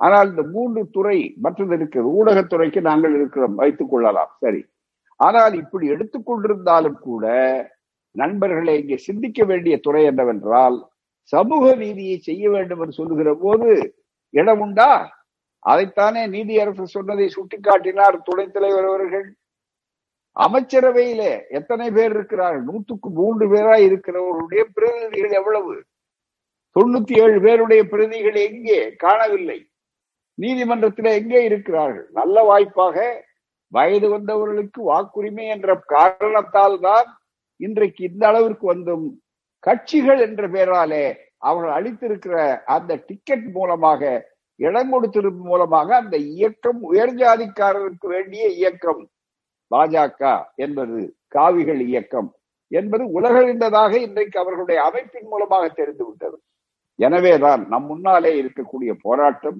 ஆனால் 0.00 0.28
இந்த 0.30 0.42
மூன்று 0.42 0.90
துறை 0.90 1.34
மற்றது 1.44 1.74
இருக்கிறது. 1.74 2.08
ஊடகத்துறைக்கு 2.18 2.80
நாங்கள் 2.80 3.14
இருக்கிறோம். 3.14 3.54
வைத்துக் 3.54 3.90
கொள்ளலாம். 3.90 4.32
சரி. 4.40 4.60
ஆனால் 5.16 5.54
இப்படி 5.54 5.90
எடுத்துக்கொண்டிருந்தாலும் 5.90 6.98
கூட 6.98 7.26
நண்பர்களை 8.10 8.78
இங்கே 8.78 8.96
சிந்திக்க 8.96 9.44
வேண்டிய 9.44 9.78
துறை 9.78 10.04
என்னவென்றால் 10.04 10.88
சமூக 11.22 11.74
நீதியை 11.74 12.18
செய்ய 12.18 12.50
வேண்டும் 12.50 12.80
என்று 12.80 12.92
சொல்லுகிற 12.92 13.34
போது 13.34 13.94
இடம் 14.30 14.60
உண்டா? 14.60 15.14
அதைத்தானே 15.66 16.22
நீதியரசு 16.26 16.82
சொன்னதை 16.82 17.30
சுட்டிக்காட்டினார் 17.36 18.16
துணைத் 18.24 18.52
தலைவர் 18.52 18.84
அவர்கள். 18.84 19.36
அமைச்சரவையிலே 20.36 21.42
எத்தனை 21.48 21.90
பேர் 21.90 22.10
இருக்கிறார்கள்? 22.10 22.64
நூற்றுக்கு 22.64 23.10
மூன்று 23.10 23.46
பேரா 23.48 23.76
இருக்கிறவர்களுடைய 23.88 24.62
பிரதிநிதிகள் 24.74 25.30
எவ்வளவு? 25.30 25.84
தொண்ணூத்தி 26.76 27.22
ஏழு 27.22 27.40
பேருடைய 27.40 27.82
பிரதிகள் 27.88 28.34
எங்கே? 28.34 28.94
காணவில்லை. 28.96 29.68
நீதிமன்றத்தில் 30.34 31.04
எங்கே 31.04 31.44
இருக்கிறார்கள்? 31.44 32.08
நல்ல 32.12 32.42
வாய்ப்பாக 32.42 33.25
வயது 33.72 34.08
வந்தவர்களுக்கு 34.08 34.80
வாக்குரிமை 34.84 35.46
என்ற 35.46 35.74
காரணத்தால் 35.86 36.78
தான் 36.80 37.08
இன்றைக்கு 37.60 38.04
இந்த 38.04 38.26
அளவிற்கு 38.26 38.66
வந்தும் 38.66 39.06
கட்சிகள் 39.64 40.20
என்ற 40.20 40.48
பெயராலே 40.48 41.04
அவர்கள் 41.38 41.74
அளித்திருக்கிற 41.76 42.36
அந்த 42.64 42.92
டிக்கெட் 43.06 43.46
மூலமாக 43.52 44.02
இடம் 44.60 44.90
கொடுத்திருப்பது 44.92 45.48
மூலமாக 45.48 45.96
அந்த 45.96 46.16
இயக்கம் 46.16 46.80
உயர்ஜாதிக்காரருக்கு 46.92 48.06
வேண்டிய 48.06 48.44
இயக்கம் 48.48 49.02
பாஜக 49.70 50.22
என்பது 50.56 50.98
காவிகள் 51.28 51.80
இயக்கம் 51.80 52.28
என்பது 52.70 53.04
உலகறிந்ததாக 53.20 53.92
இன்றைக்கு 53.98 54.38
அவர்களுடைய 54.38 54.78
அமைப்பின் 54.82 55.28
மூலமாக 55.28 55.64
தெரிந்துவிட்டது. 55.68 56.36
எனவேதான் 56.98 57.62
நம் 57.68 57.86
முன்னாலே 57.86 58.30
இருக்கக்கூடிய 58.42 58.92
போராட்டம் 59.02 59.58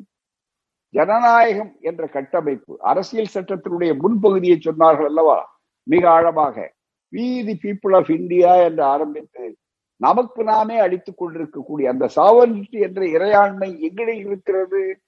ஜனநாயகம் 0.90 1.76
என்ற 1.80 2.06
கட்டமைப்பு. 2.06 2.76
அரசியல் 2.80 3.26
சட்டத்தினுடைய 3.34 3.96
முன்பகுதியை 4.02 4.58
சொன்னார்கள் 4.64 5.04
அல்லவா? 5.04 5.58
மிக 5.82 6.10
ஆழமாக. 6.10 6.72
We 7.12 7.44
the 7.44 7.58
people 7.62 7.96
of 7.96 8.10
India 8.10 8.54
என்று 8.54 8.82
ஆரம்பித்து 8.82 9.56
நமக்கு 9.96 10.44
நாமே 10.44 10.78
அழித்துக் 10.78 11.18
கொண்டிருக்கக்கூடிய 11.18 11.90
அந்த 11.90 12.08
சாவரிட்டி 12.16 12.80
என்ற 12.80 13.02
இறையாண்மை 13.02 13.78
எங்கே 13.78 14.16
இருக்கிறது? 14.16 15.00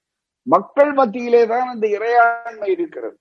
மக்கள் 0.43 0.93
மத்தியிலே 0.93 1.47
தான் 1.47 1.69
அந்த 1.69 1.87
இறையாண்மை 1.87 2.69
இருக்கிறது. 2.69 3.19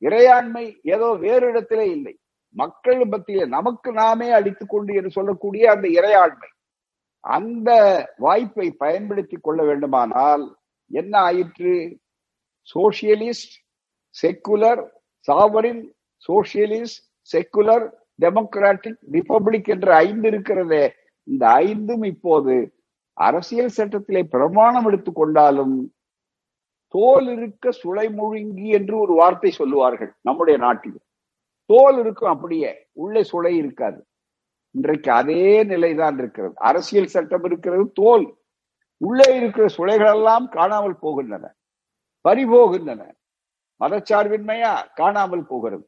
இறையாண்மை 0.00 0.78
ஏதோ 0.82 1.14
வேறு 1.14 1.48
இடத்திலே 1.48 1.90
இல்லை. 1.90 2.18
மக்கள் 2.50 3.04
மத்தியிலே 3.04 3.46
நமக்கு 3.46 3.92
நாமே 3.92 4.30
அழித்துக் 4.30 4.68
கொண்டு 4.68 4.94
என்று 4.94 5.10
சொல்லக்கூடிய 5.10 5.70
அந்த 5.70 5.88
இறையாண்மை. 5.88 6.48
அந்த 7.20 7.70
வாய்ப்பை 8.16 8.70
பயன்படுத்தி 8.70 9.38
கொள்ள 9.40 9.62
வேண்டுமானால் 9.62 10.59
என்ன 10.90 11.18
ஆயிற்று? 11.18 11.98
Socialist 12.74 13.54
secular 14.22 14.88
sovereign 15.26 15.90
socialist 16.28 17.00
secular 17.32 17.90
democratic 18.20 18.98
republic 19.12 19.68
என்ற 19.68 19.94
ஐந்து 19.94 20.28
இருக்கிறதே. 20.28 20.92
இந்த 21.22 21.48
ஐந்தும் 21.48 22.02
இப்போது 22.02 22.74
அரசியல் 23.12 23.68
சட்டத்திலே 23.68 24.22
பிரமாணம் 24.22 24.84
எடுத்துக் 24.84 25.14
கொண்டாலும் 25.14 25.94
தோல் 26.88 27.28
இருக்க 27.28 27.70
சுளை 27.70 28.14
முழுங்கி 28.14 28.66
என்று 28.66 29.00
ஒரு 29.00 29.14
வார்த்தை 29.14 29.50
சொல்லுவார்கள் 29.50 30.14
நம்முடைய 30.20 30.58
நாட்டில். 30.58 31.00
தோல் 31.64 31.98
இருக்கும் 31.98 32.32
அப்படியே 32.32 32.86
உள்ளே 32.92 33.20
சுளை 33.32 33.56
இருக்காது. 33.56 34.06
இன்றைக்கு 34.70 35.12
அதே 35.12 35.64
நிலைதான் 35.64 36.18
இருக்கிறது. 36.18 36.54
அரசியல் 36.56 37.06
சட்டம் 37.06 37.44
இருக்கிறது 37.44 37.92
தோல். 37.92 38.39
உள்ளே 39.00 39.36
இருக்கிற 39.36 39.66
சுளைகள் 39.76 40.14
எல்லாம் 40.14 40.48
காணாமல் 40.48 40.96
போகின்றன. 41.02 41.46
பறிபோகின்றன. 42.28 43.02
மதச்சார்பின்மையா 43.80 44.72
காணாமல் 44.94 45.46
போகிறது. 45.46 45.84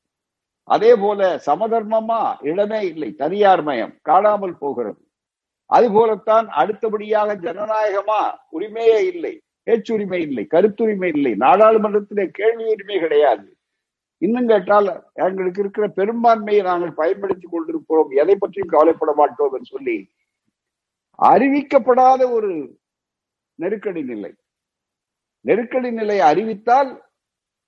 அதே 0.68 0.96
போல 0.96 1.40
சமதர்மமா 1.46 2.20
இடமே 2.40 2.80
இல்லை 2.86 3.12
தனியார் 3.12 3.62
மயம் 3.62 3.94
காணாமல் 4.02 4.58
போகிறது. 4.58 5.00
அது 5.66 5.92
போலத்தான் 5.92 6.46
அடுத்தபடியாக 6.48 7.36
ஜனநாயகமா 7.36 8.20
உரிமையே 8.52 8.98
இல்லை 9.04 9.40
பேச்சுரிமை 9.62 10.20
இல்லை 10.20 10.46
கருத்துரிமை 10.50 11.10
இல்லை. 11.16 11.32
நாடாளுமன்றத்திலே 11.32 12.24
கேள்வி 12.30 12.64
உரிமை 12.64 12.98
கிடையாது. 12.98 13.56
இன்னும் 14.22 14.46
கேட்டால் 14.46 14.88
எங்களுக்கு 15.12 15.60
இருக்கிற 15.60 15.88
பெரும்பான்மையை 15.88 16.62
நாங்கள் 16.62 16.92
பயன்படுத்திக் 16.92 17.50
கொண்டிருக்கிறோம். 17.50 18.10
எதை 18.10 18.36
பற்றியும் 18.38 18.68
கவலைப்பட 18.68 19.12
மாட்டோம் 19.12 19.52
என்று 19.52 19.64
சொல்லி 19.64 19.96
அறிவிக்கப்படாத 21.18 22.22
ஒரு 22.32 22.80
நெருக்கடி 23.62 24.02
நிலை. 24.10 24.30
நெருக்கடி 25.44 25.90
நிலை 25.90 26.18
அறிவித்தால் 26.30 26.90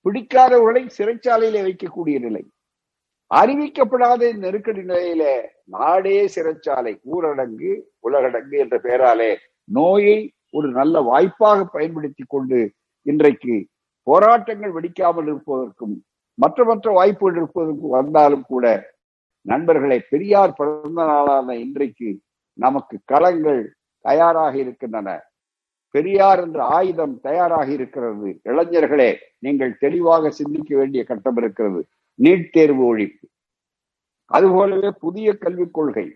பிடிக்காதவர்களை 0.05 0.83
சிறைச்சாலையில 0.97 1.61
வைக்கக்கூடிய 1.67 2.17
நிலை. 2.25 2.43
அறிவிக்கப்படாத 3.31 4.23
நெருக்கடி 4.43 4.81
நிலையில 4.89 5.23
நாடே 5.75 6.17
சிறைச்சாலை 6.35 6.93
ஊரடங்கு 7.13 7.71
உலகடங்கு 8.07 8.57
என்ற 8.63 8.75
பெயராலே 8.83 9.29
நோயை 9.69 10.17
ஒரு 10.57 10.67
நல்ல 10.79 10.95
வாய்ப்பாக 11.11 11.59
பயன்படுத்தி 11.75 12.23
கொண்டு 12.27 12.59
இன்றைக்கு 13.05 13.55
போராட்டங்கள் 14.07 14.75
வெடிக்காமல் 14.77 15.29
இருப்பதற்கும் 15.31 15.95
மற்ற 16.37 16.65
மற்ற 16.69 16.91
வாய்ப்புகள் 16.97 17.39
இருப்பதற்கும் 17.39 17.95
வந்தாலும் 17.97 18.45
கூட 18.51 18.65
நண்பர்களை 19.45 19.97
பெரியார் 20.11 20.57
பிறந்த 20.59 21.01
நாளான 21.09 21.55
இன்றைக்கு 21.65 22.09
நமக்கு 22.59 22.95
களங்கள் 23.11 23.61
தயாராக 24.05 24.53
இருக்கின்றன. 24.57 25.09
பெரியார் 25.95 26.39
என்ற 26.39 26.59
ஆயுதம் 26.77 27.15
தயாராக 27.27 27.67
இருக்கிறது. 27.71 28.29
இளைஞர்களே 28.43 29.11
நீங்கள் 29.39 29.77
தெளிவாக 29.77 30.29
சிந்திக்க 30.39 30.71
வேண்டிய 30.77 31.01
கட்டம் 31.03 31.37
இருக்கிறது. 31.37 31.81
நீட் 32.19 32.51
தேர்வு 32.51 32.83
ஒழிப்பு. 32.91 33.25
அதுபோலவே 34.31 34.89
புதிய 34.99 35.27
கல்விக் 35.33 35.75
கொள்கை. 35.77 36.07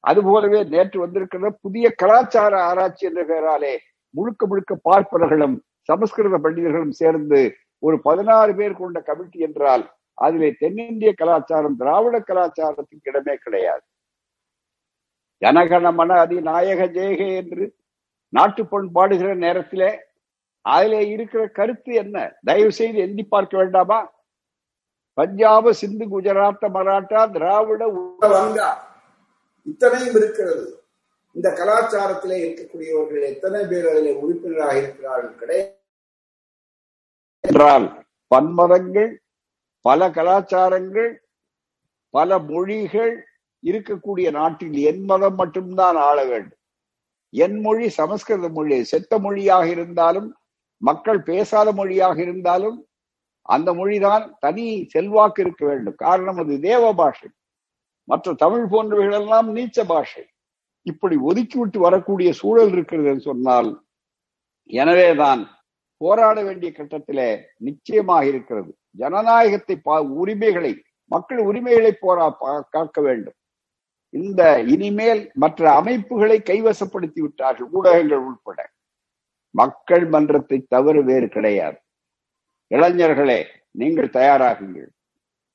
அதுபோலவே 0.00 0.60
நேற்று 0.64 0.98
வந்திருக்கிற 1.00 1.50
புதிய 1.64 1.86
கலாச்சார 2.02 2.52
ஆராய்ச்சி 2.62 3.06
என்ற 3.06 3.22
பெயராலே 3.30 3.74
முழுக்க 4.16 4.46
முழுக்க 4.46 4.72
பார்ப்பவர்களும் 4.84 5.56
சமஸ்கிருத 5.88 6.36
பண்டிதர்களும் 6.38 6.98
சேர்ந்து 7.00 7.40
ஒரு 7.78 7.96
பதினாறு 8.00 8.52
பேர் 8.54 8.80
கொண்ட 8.80 9.00
கமிட்டி 9.00 9.38
என்றால் 9.38 9.84
அதிலே 10.18 10.48
தென்னிந்திய 10.58 11.10
கலாச்சாரம் 11.16 11.76
திராவிட 11.76 12.18
கலாச்சாரத்துக்கு 12.20 13.08
இடமே 13.10 13.34
கிடையாது. 13.34 13.84
ஜனகணமன 15.44 16.12
அதிநாயக 16.24 16.86
ஜெயகே 16.86 17.28
என்று 17.36 17.64
நாட்டுப்பண் 18.28 18.88
பாடுகிற 18.94 19.36
நேரத்திலே 19.36 19.90
அதிலே 20.60 21.08
இருக்கிற 21.08 21.42
கருத்து 21.48 21.92
என்ன? 21.94 22.36
தயவு 22.44 22.72
செய்து 22.72 22.98
எண்ணி 22.98 23.24
பார்க்க 23.24 23.56
வேண்டாமா? 23.56 23.98
பஞ்சாப 25.16 25.70
சிந்து 25.70 26.04
குஜராத் 26.06 26.64
மராட்டா 26.76 27.20
திராவிட 27.30 27.82
வங்கா 28.20 28.70
இத்தனையும் 29.62 30.16
இருக்கிறது. 30.16 30.66
இந்த 31.32 31.48
கலாச்சாரத்திலே 31.50 32.36
இருக்கக்கூடியவர்கள் 32.42 33.22
எத்தனை 33.22 33.66
பேர் 33.66 33.86
அதில் 33.88 34.16
உறுப்பினராக 34.16 34.76
இருக்கிறார்கள் 34.78 35.34
கிடையாது. 35.34 35.72
என்றால் 37.40 38.06
பன்மதங்கள் 38.34 39.10
பல 39.80 40.08
கலாச்சாரங்கள் 40.10 41.10
பல 42.10 42.38
மொழிகள் 42.38 43.14
இருக்கக்கூடிய 43.62 44.30
நாட்டில் 44.30 44.76
என் 44.90 45.04
மதம் 45.04 45.34
மட்டும்தான் 45.34 45.96
ஆள 45.96 46.24
வேண்டும். 46.24 46.58
என் 47.36 47.60
மொழி 47.60 47.88
சமஸ்கிருத 47.88 48.48
மொழி 48.48 48.84
செத்த 48.84 49.18
மொழியாக 49.18 49.68
இருந்தாலும் 49.68 50.36
மக்கள் 50.76 51.22
பேசாத 51.22 51.72
மொழியாக 51.72 52.22
இருந்தாலும் 52.22 52.86
அந்த 53.42 53.72
மொழிதான் 53.72 54.32
தனி 54.38 54.86
செல்வாக்கு 54.88 55.42
இருக்க 55.42 55.66
வேண்டும். 55.66 55.94
காரணம் 55.96 56.36
அது 56.36 56.60
தேவ 56.60 56.94
பாஷை. 56.94 57.30
மற்ற 58.04 58.34
தமிழ் 58.34 58.64
போன்றவைகளெல்லாம் 58.70 59.52
நீச்ச 59.52 59.84
பாஷை. 59.86 60.26
இப்படி 60.82 61.16
ஒதுக்கிவிட்டு 61.16 61.78
வரக்கூடிய 61.78 62.32
சூழல் 62.32 62.68
இருக்கிறது 62.68 63.08
என்று 63.08 63.20
சொன்னால் 63.20 63.84
எனவேதான் 64.64 65.48
போராட 65.96 66.42
வேண்டிய 66.42 66.72
கட்டத்திலே 66.72 67.40
நிச்சயமாக 67.56 68.26
இருக்கிறது. 68.26 68.76
ஜனநாயகத்தை 68.90 69.76
பா 69.76 70.02
உரிமைகளை 70.02 70.82
மக்கள் 71.04 71.38
உரிமைகளை 71.38 71.98
போரா 72.02 72.32
பா- 72.40 72.62
காக்க 72.70 73.00
வேண்டும். 73.00 73.34
இந்த 74.14 74.42
இனிமேல் 74.74 75.22
மற்ற 75.42 75.62
அமைப்புகளை 75.80 76.38
கைவசப்படுத்தி 76.50 77.20
விட்டார்கள் 77.22 77.70
ஊடகங்கள் 77.76 78.24
உட்பட 78.30 78.58
மக்கள் 79.54 80.04
மன்றத்தை 80.14 80.58
தவறு 80.74 81.00
வேறு 81.04 81.28
கிடையாது. 81.28 81.78
இளைஞர்களே 82.70 83.40
நீங்கள் 83.80 84.14
தயாராகுங்கள். 84.18 84.90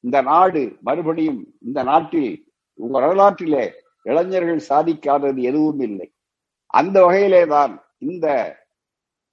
இந்த 0.04 0.18
நாடு 0.22 0.62
மறுபடியும் 0.88 1.42
இந்த 1.68 1.80
நாட்டில் 1.84 2.32
உங்க 2.80 2.96
வரலாற்றிலே 3.06 3.66
இளைஞர்கள் 4.06 4.68
சாதிக்காதது 4.70 5.42
எதுவும் 5.50 5.82
இல்லை. 5.88 6.08
அந்த 6.74 6.98
வகையிலே 7.06 7.44
தான் 7.56 7.74
இந்த 8.10 8.28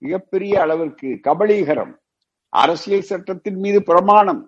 மிகப்பெரிய 0.02 0.54
அளவிற்கு 0.64 1.08
கபலீகரம் 1.26 1.94
அரசியல் 2.52 3.08
சட்டத்தின் 3.10 3.58
மீது 3.64 3.80
பிரமாணம் 3.90 4.42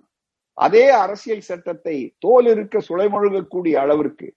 அதே 0.58 0.84
அரசியல் 1.04 1.48
சட்டத்தை 1.48 1.96
தோல் 2.24 2.48
இருக்க 2.52 2.78
சுளைமொழுகக்கூடிய 2.88 3.74
அளவிற்கு 3.84 4.28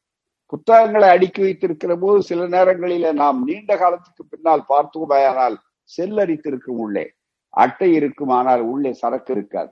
புத்தகங்களை 0.53 1.07
அடுக்கி 1.09 1.41
வைத்திருக்கிற 1.41 1.93
போது 1.95 2.17
சில 2.21 2.41
நேரங்களில 2.55 3.11
நாம் 3.21 3.39
நீண்ட 3.43 3.71
காலத்துக்கு 3.77 4.23
பின்னால் 4.25 4.63
பார்த்தோமானால் 4.67 5.55
செல்லரித்திருக்கும் 5.89 6.81
உள்ளே. 6.85 7.05
அட்டை 7.53 7.89
இருக்கும் 7.99 8.33
ஆனால் 8.39 8.61
உள்ளே 8.71 8.91
சரக்கு 9.01 9.31
இருக்காது. 9.33 9.71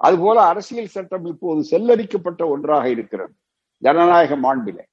அதுபோல 0.00 0.38
அரசியல் 0.52 0.94
சட்டம் 0.94 1.26
இப்போது 1.32 1.60
செல்லரிக்கப்பட்ட 1.70 2.42
ஒன்றாக 2.54 2.84
இருக்கிறது. 2.88 3.32
ஜனநாயக 3.82 4.36
மாண்பிலே. 4.36 4.84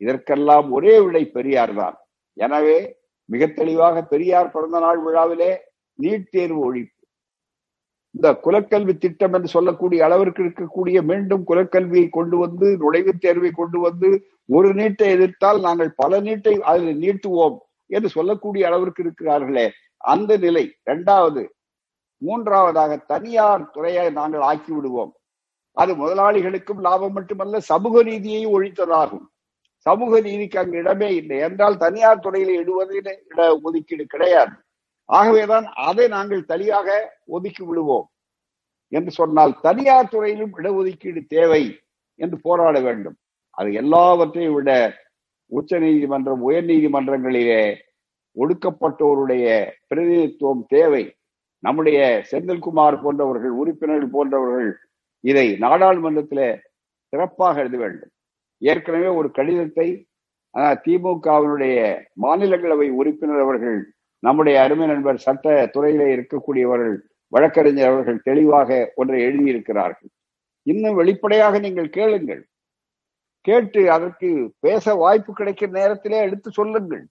இதற்கெல்லாம் 0.00 0.66
ஒரே 0.76 0.94
விடை 1.04 1.24
பெரியார் 1.36 1.74
தான். 1.74 1.96
எனவே 2.36 2.78
மிக 3.28 3.46
தெளிவாக 3.60 4.02
பெரியார் 4.12 4.50
பிறந்த 4.50 4.78
நாள் 4.80 5.00
விழாவிலே 5.06 5.50
நீட் 5.98 6.28
தேர்வு 6.34 6.60
ஒழிப்பு 6.68 6.97
இந்த 8.18 8.40
குலக்கல்வி 8.44 8.98
திட்டம் 8.98 9.32
என்று 9.32 9.48
சொல்லக்கூடிய 9.48 10.04
அளவிற்கு 10.04 10.42
இருக்கக்கூடிய 10.42 11.02
மீண்டும் 11.02 11.44
குலக்கல்வியை 11.46 12.08
கொண்டு 12.08 12.36
வந்து 12.38 12.68
நுழைவுத் 12.76 13.20
தேர்வை 13.20 13.50
கொண்டு 13.50 13.80
வந்து 13.80 14.08
ஒரு 14.46 14.74
நீட்டை 14.74 15.06
எதிர்த்தால் 15.16 15.60
நாங்கள் 15.60 15.92
பல 15.96 16.20
நீட்டை 16.20 16.54
அதில் 16.60 16.98
நீட்டுவோம் 17.00 17.56
என்று 17.86 18.08
சொல்லக்கூடிய 18.08 18.66
அளவிற்கு 18.66 19.02
இருக்கிறார்களே. 19.02 19.70
அந்த 19.96 20.36
நிலை 20.36 20.64
இரண்டாவது 20.84 21.54
மூன்றாவதாக 22.22 22.96
தனியார் 22.96 23.70
துறையை 23.70 24.10
நாங்கள் 24.10 24.40
ஆக்கி 24.40 24.72
விடுவோம் 24.72 25.12
அது 25.72 25.92
முதலாளிகளுக்கும் 25.94 26.80
லாபம் 26.80 27.12
மட்டுமல்ல 27.12 27.60
சமூக 27.60 28.02
நீதியை 28.02 28.46
ஒழித்ததாகும். 28.46 29.26
சமூக 29.86 30.20
நீதிக்கு 30.20 30.58
அங்கு 30.58 30.78
இடமே 30.78 31.14
இல்லை. 31.14 31.38
என்றால் 31.38 31.76
தனியார் 31.76 32.24
துறையில 32.24 32.50
இடுவதில் 32.62 33.12
இட 33.30 33.58
ஒதுக்கீடு 33.62 34.06
கிடையாது. 34.06 34.54
ஆகவேதான் 35.08 35.66
அதை 35.88 36.06
நாங்கள் 36.08 36.48
தனியாக 36.52 36.88
ஒதுக்கி 37.36 37.62
விடுவோம் 37.64 38.06
என்று 38.92 39.10
சொன்னால் 39.10 39.52
தனியார் 39.66 40.12
துறையிலும் 40.12 40.54
இடஒதுக்கீடு 40.58 41.20
தேவை 41.26 41.62
என்று 42.20 42.36
போராட 42.46 42.76
வேண்டும். 42.86 43.16
அது 43.58 43.68
எல்லாவற்றையும் 43.82 44.56
விட 44.56 44.70
உச்ச 45.52 45.78
நீதிமன்றம் 45.84 46.42
உயர் 46.48 46.66
நீதிமன்றங்களிலே 46.70 47.62
ஒடுக்கப்பட்டோருடைய 48.36 49.46
பிரதிநிதித்துவம் 49.88 50.64
தேவை. 50.74 51.04
நம்முடைய 51.62 51.98
செந்தில்குமார் 52.30 52.96
போன்றவர்கள் 53.04 53.54
உறுப்பினர்கள் 53.60 54.14
போன்றவர்கள் 54.16 54.70
இதை 55.24 55.46
நாடாளுமன்றத்தில் 55.64 56.46
சிறப்பாக 57.12 57.62
எழுத 57.62 57.76
வேண்டும். 57.76 58.12
ஏற்கனவே 58.62 59.08
ஒரு 59.20 59.28
கடிதத்தை 59.38 59.88
திமுகவினுடைய 60.84 61.78
மாநிலங்களவை 62.24 62.88
உறுப்பினர் 63.00 63.42
அவர்கள் 63.46 63.78
நம்முடைய 64.18 64.62
அருமை 64.62 64.86
நண்பர் 64.86 65.18
சட்ட 65.18 65.66
துறையிலே 65.66 66.08
இருக்கக்கூடியவர்கள் 66.16 66.96
வழக்கறிஞர் 67.28 67.90
அவர்கள் 67.90 68.20
தெளிவாக 68.20 68.92
ஒன்றை 68.94 69.24
எழுதியிருக்கிறார்கள். 69.26 70.10
இன்னும் 70.62 70.94
வெளிப்படையாக 70.94 71.58
நீங்கள் 71.58 71.88
கேளுங்கள். 71.88 72.48
கேட்டு 73.40 73.90
அதற்கு 73.90 74.54
பேச 74.60 74.94
வாய்ப்பு 74.94 75.32
கிடைக்கிற 75.32 75.68
நேரத்திலே 75.68 76.18
எடுத்து 76.18 76.50
சொல்லுங்கள். 76.50 77.04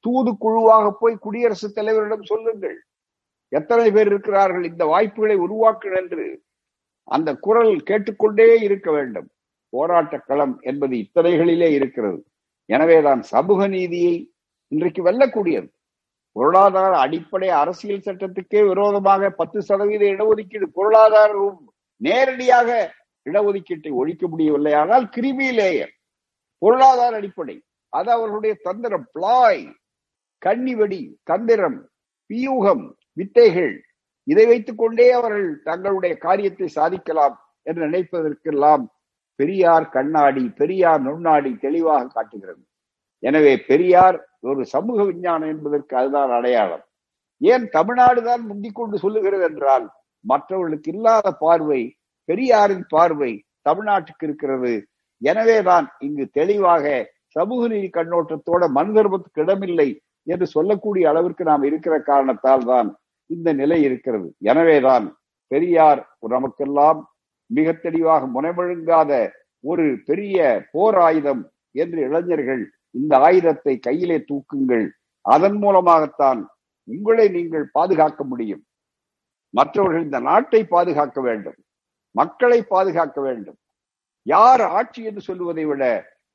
தூது 0.00 0.36
குழுவாக 0.36 0.96
போய் 1.00 1.16
குடியரசுத் 1.16 1.78
தலைவரிடம் 1.78 2.22
சொல்லுங்கள். 2.22 2.84
எத்தனை 3.48 3.90
பேர் 3.90 4.06
இருக்கிறார்கள் 4.06 4.64
இந்த 4.64 4.84
வாய்ப்புகளை 4.84 5.36
உருவாக்குங்கள் 5.36 5.96
என்று 5.96 6.42
அந்த 7.04 7.36
குரல் 7.36 7.82
கேட்டுக்கொண்டே 7.82 8.60
இருக்க 8.60 8.90
வேண்டும். 8.90 9.28
போராட்ட 9.68 10.18
களம் 10.18 10.60
என்பது 10.60 10.96
இத்தனைகளிலே 10.96 11.68
இருக்கிறது. 11.70 12.26
எனவேதான் 12.66 13.22
சமூக 13.22 13.66
நீதியை 13.66 14.32
இன்றைக்கு 14.68 15.04
வெல்லக்கூடியது. 15.04 15.68
பொருளாதார 16.36 16.92
அடிப்படை 16.96 17.48
அரசியல் 17.62 18.04
சட்டத்துக்கே 18.06 18.60
விரோதமாக 18.68 19.30
பத்து 19.30 19.58
சதவீத 19.62 20.04
இடஒதுக்கீடு 20.14 20.66
பொருளாதாரம் 20.78 21.60
நேரடியாக 22.00 22.70
இடஒதுக்கீட்டை 23.26 23.90
ஒழிக்க 24.00 24.24
முடியவில்லை. 24.28 24.72
ஆனால் 24.72 25.04
கிருமி 25.14 25.48
லேயர் 25.58 25.92
பொருளாதார 26.62 27.12
அடிப்படை 27.16 27.56
அது 27.92 28.10
அவர்களுடைய 28.10 28.54
தந்திரம் 28.62 29.06
பிளாய் 29.14 29.64
கன்னிவெடி 30.42 31.02
தந்திரம் 31.24 31.78
பியூகம் 32.30 32.84
வித்தைகள் 33.16 33.74
இதை 34.26 34.44
வைத்துக் 34.46 34.80
கொண்டே 34.82 35.06
அவர்கள் 35.12 35.48
தங்களுடைய 35.62 36.14
காரியத்தை 36.16 36.68
சாதிக்கலாம் 36.78 37.36
என்று 37.66 37.80
நினைப்பதற்கெல்லாம் 37.86 38.84
பெரியார் 39.38 39.86
கண்ணாடி 39.88 40.44
பெரியார் 40.60 41.02
நுண்ணாடி 41.02 41.52
தெளிவாக 41.56 42.10
காட்டுகிறது. 42.14 42.62
எனவே 43.24 43.52
பெரியார் 43.68 44.16
ஒரு 44.50 44.62
சமூக 44.74 44.98
விஞ்ஞானம் 45.10 45.52
என்பதற்கு 45.54 45.94
அதுதான் 46.00 46.32
அடையாளம். 46.38 46.84
ஏன் 47.40 47.64
தமிழ்நாடு 47.76 48.20
தான் 48.28 48.42
முந்திக்கொண்டு 48.50 48.96
சொல்லுகிறது 49.04 49.44
என்றால் 49.50 49.86
மற்றவர்களுக்கு 50.24 50.90
இல்லாத 50.94 51.32
பார்வை 51.44 51.80
பெரியாரின் 52.28 52.86
பார்வை 52.94 53.32
தமிழ்நாட்டுக்கு 53.68 54.24
இருக்கிறது. 54.28 54.72
எனவேதான் 55.22 55.86
இங்கு 56.06 56.24
தெளிவாக 56.38 56.84
சமூக 57.36 57.62
நீதி 57.72 57.88
கண்ணோட்டத்தோட 57.96 58.62
மனு 58.76 58.92
தர்மத்துக்கு 58.96 59.42
இடமில்லை 59.44 59.88
என்று 60.26 60.46
சொல்லக்கூடிய 60.56 61.04
அளவிற்கு 61.12 61.44
நாம் 61.50 61.64
இருக்கிற 61.70 61.94
காரணத்தால் 62.10 62.66
தான் 62.72 62.88
இந்த 63.30 63.48
நிலை 63.60 63.78
இருக்கிறது. 63.88 64.28
எனவேதான் 64.50 65.06
பெரியார் 65.50 66.00
நமக்கெல்லாம் 66.34 67.00
மிக 67.50 67.72
தெளிவாக 67.86 68.26
முனைமழுங்காத 68.26 69.12
ஒரு 69.64 69.84
பெரிய 70.08 70.36
போர் 70.72 70.98
ஆயுதம் 71.06 71.42
என்று 71.82 71.98
இளைஞர்கள் 72.08 72.62
இந்த 72.94 73.12
ஆயுதத்தை 73.26 73.74
கையிலே 73.86 74.18
தூக்குங்கள். 74.30 74.86
அதன் 75.24 75.58
மூலமாகத்தான் 75.64 76.40
உங்களை 76.88 77.26
நீங்கள் 77.36 77.66
பாதுகாக்க 77.76 78.20
முடியும். 78.24 78.62
மற்றவர்கள் 79.54 80.06
இந்த 80.08 80.18
நாட்டை 80.30 80.60
பாதுகாக்க 80.74 81.18
வேண்டும். 81.28 81.58
மக்களை 82.14 82.58
பாதுகாக்க 82.72 83.18
வேண்டும். 83.20 83.58
யார் 84.26 84.62
ஆட்சி 84.78 85.00
என்று 85.08 85.22
சொல்லுவதை 85.28 85.64
விட 85.70 85.84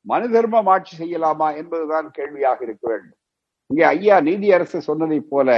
மனு 0.06 0.28
தர்மம் 0.34 0.70
ஆட்சி 0.74 0.94
செய்யலாமா 0.98 1.48
என்பதுதான் 1.62 2.08
கேள்வியாக 2.18 2.60
இருக்க 2.66 2.86
வேண்டும். 2.92 3.20
இங்கே 3.70 3.84
ஐயா 3.94 4.18
நீதியரசு 4.28 4.80
சொன்னதைப் 4.88 5.30
போல 5.32 5.50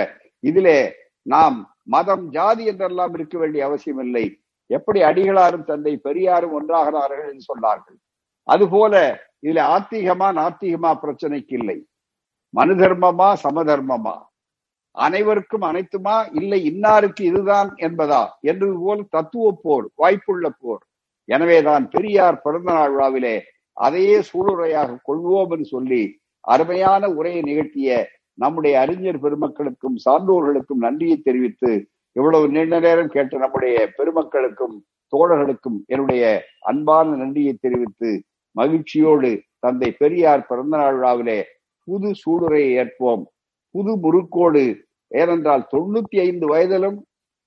இதிலே 0.49 0.79
நாம் 1.25 1.57
மதம் 1.93 2.25
ஜாதி 2.29 2.63
என்றெல்லாம் 2.71 3.13
இருக்க 3.17 3.35
வேண்டிய 3.37 3.61
அவசியம் 3.65 4.01
இல்லை 4.05 4.25
எப்படி 4.69 4.99
அடிகளாரும் 5.09 5.67
தந்தை 5.69 5.93
பெரியாரும் 5.97 6.55
ஒன்றாகிறார்கள் 6.59 7.29
என்று 7.31 7.43
சொன்னார்கள். 7.51 7.97
அதுபோல 8.47 8.93
இதுல 9.43 9.61
ஆத்திகமா 9.75 10.27
நாத்திகமா 10.31 10.91
பிரச்சனைக்கு 11.03 11.53
இல்லை 11.59 11.77
மனுதர்மமா 12.53 13.27
சமதர்மமா? 13.43 14.15
அனைவருக்கும் 14.95 15.61
அனைத்துமா? 15.61 16.15
இல்லை 16.33 16.59
இன்னாருக்கு 16.63 17.23
இதுதான் 17.23 17.69
என்பதா? 17.77 18.23
என்பது 18.41 18.73
போல் 18.79 19.03
தத்துவ 19.09 19.51
போர் 19.63 19.85
வாய்ப்புள்ள 19.97 20.47
போர். 20.59 20.83
எனவேதான் 21.29 21.89
பெரியார் 21.89 22.41
பிறந்த 22.41 22.69
நாள் 22.73 22.91
விழாவிலே 22.91 23.35
அதையே 23.77 24.17
சூளுரையாக 24.29 24.97
கொள்வோம் 25.07 25.51
என்று 25.51 25.65
சொல்லி 25.65 26.01
அருமையான 26.43 27.07
உரையை 27.09 27.41
நிகழ்த்திய 27.41 27.89
நம்முடைய 28.37 28.79
அறிஞர் 28.79 29.19
பெருமக்களுக்கும் 29.19 29.97
சான்றோர்களுக்கும் 30.05 30.83
நன்றியை 30.85 31.17
தெரிவித்து 31.17 31.71
இவ்வளவு 32.15 32.47
நீண்ட 32.47 32.79
நேரம் 32.79 33.07
கேட்ட 33.07 33.37
நம்முடைய 33.37 33.75
பெருமக்களுக்கும் 33.97 34.75
தோழர்களுக்கும் 35.13 35.77
என்னுடைய 35.85 36.23
அன்பான 36.59 37.15
நன்றியை 37.15 37.53
தெரிவித்து 37.61 38.11
மகிழ்ச்சியோடு 38.51 39.31
தந்தை 39.59 39.89
பெரியார் 40.01 40.47
பிறந்தநாள் 40.49 40.95
விழாவிலே 40.97 41.39
புது 41.87 42.09
சூடுரையை 42.21 42.71
ஏற்போம். 42.81 43.23
புது 43.75 43.91
முறுக்கோடு 44.03 44.63
ஏனென்றால் 45.11 45.63
தொண்ணூத்தி 45.73 46.17
ஐந்து 46.27 46.45
வயதிலும் 46.51 46.97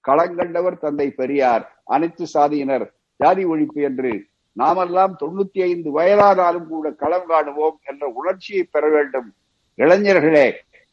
களங்கண்டவர் 0.05 0.83
தந்தை 0.85 1.09
பெரியார். 1.11 1.65
அனைத்து 1.85 2.25
சாதியினர் 2.35 2.87
ஜாதி 3.21 3.45
ஒழிப்பு 3.45 3.81
என்று 3.89 4.13
நாமெல்லாம் 4.53 5.13
தொண்ணூத்தி 5.21 5.61
ஐந்து 5.63 5.89
வயதானாலும் 5.99 6.67
கூட 6.67 6.91
களம் 7.03 7.27
காணுவோம் 7.29 7.77
என்ற 7.91 8.05
உணர்ச்சியை 8.09 8.63
பெற 8.75 8.85
வேண்டும். 8.89 9.29
இளைஞர்களே 9.79 10.47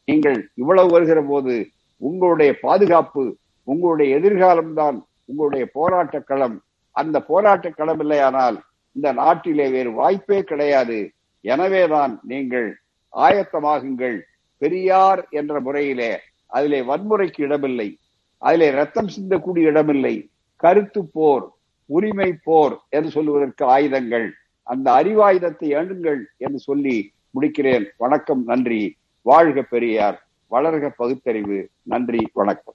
நீங்கள் 0.08 0.38
இவ்வளவு 0.54 0.90
வருகிற 0.90 1.20
போது 1.22 1.54
உங்களுடைய 2.02 2.52
பாதுகாப்பு 2.60 3.24
உங்களுடைய 3.68 4.18
எதிர்காலம்தான் 4.18 4.96
உங்களுடைய 5.24 5.64
போராட்ட 5.72 6.16
களம். 6.20 6.56
அந்த 6.96 7.16
போராட்ட 7.30 7.66
களம் 7.70 8.00
இல்லையானால் 8.00 8.56
இந்த 8.92 9.12
நாட்டிலே 9.12 9.68
வேறு 9.68 9.92
வாய்ப்பே 9.92 10.42
கிடையாது. 10.42 11.10
எனவேதான் 11.40 12.20
நீங்கள் 12.22 12.80
ஆயத்தமாகுங்கள். 13.12 14.20
பெரியார் 14.58 15.26
என்ற 15.30 15.60
முறையிலே 15.60 16.20
அதிலே 16.46 16.80
வன்முறைக்கு 16.80 17.40
இடமில்லை. 17.40 17.98
அதிலே 18.38 18.70
ரத்தம் 18.70 19.08
சிந்தக்கூடிய 19.20 19.58
இடமில்லை. 19.58 20.28
கருத்து 20.56 21.06
போர் 21.06 21.50
உரிமை 21.86 22.34
போர் 22.44 22.78
என்று 22.88 23.10
சொல்லுவதற்கு 23.10 23.64
ஆயுதங்கள். 23.64 24.32
அந்த 24.62 24.92
அறிவாயுதத்தை 24.92 25.74
எண்ணுங்கள் 25.74 26.20
என்று 26.36 26.58
சொல்லி 26.58 27.12
முடிக்கிறேன். 27.40 27.86
வணக்கம் 27.96 28.44
நன்றி. 28.44 28.96
வாழ்க 29.22 29.62
பெரியார். 29.62 30.26
வளர்க 30.50 30.88
பகுத்தறிவு. 30.96 31.68
நன்றி 31.82 32.30
வணக்கம். 32.32 32.74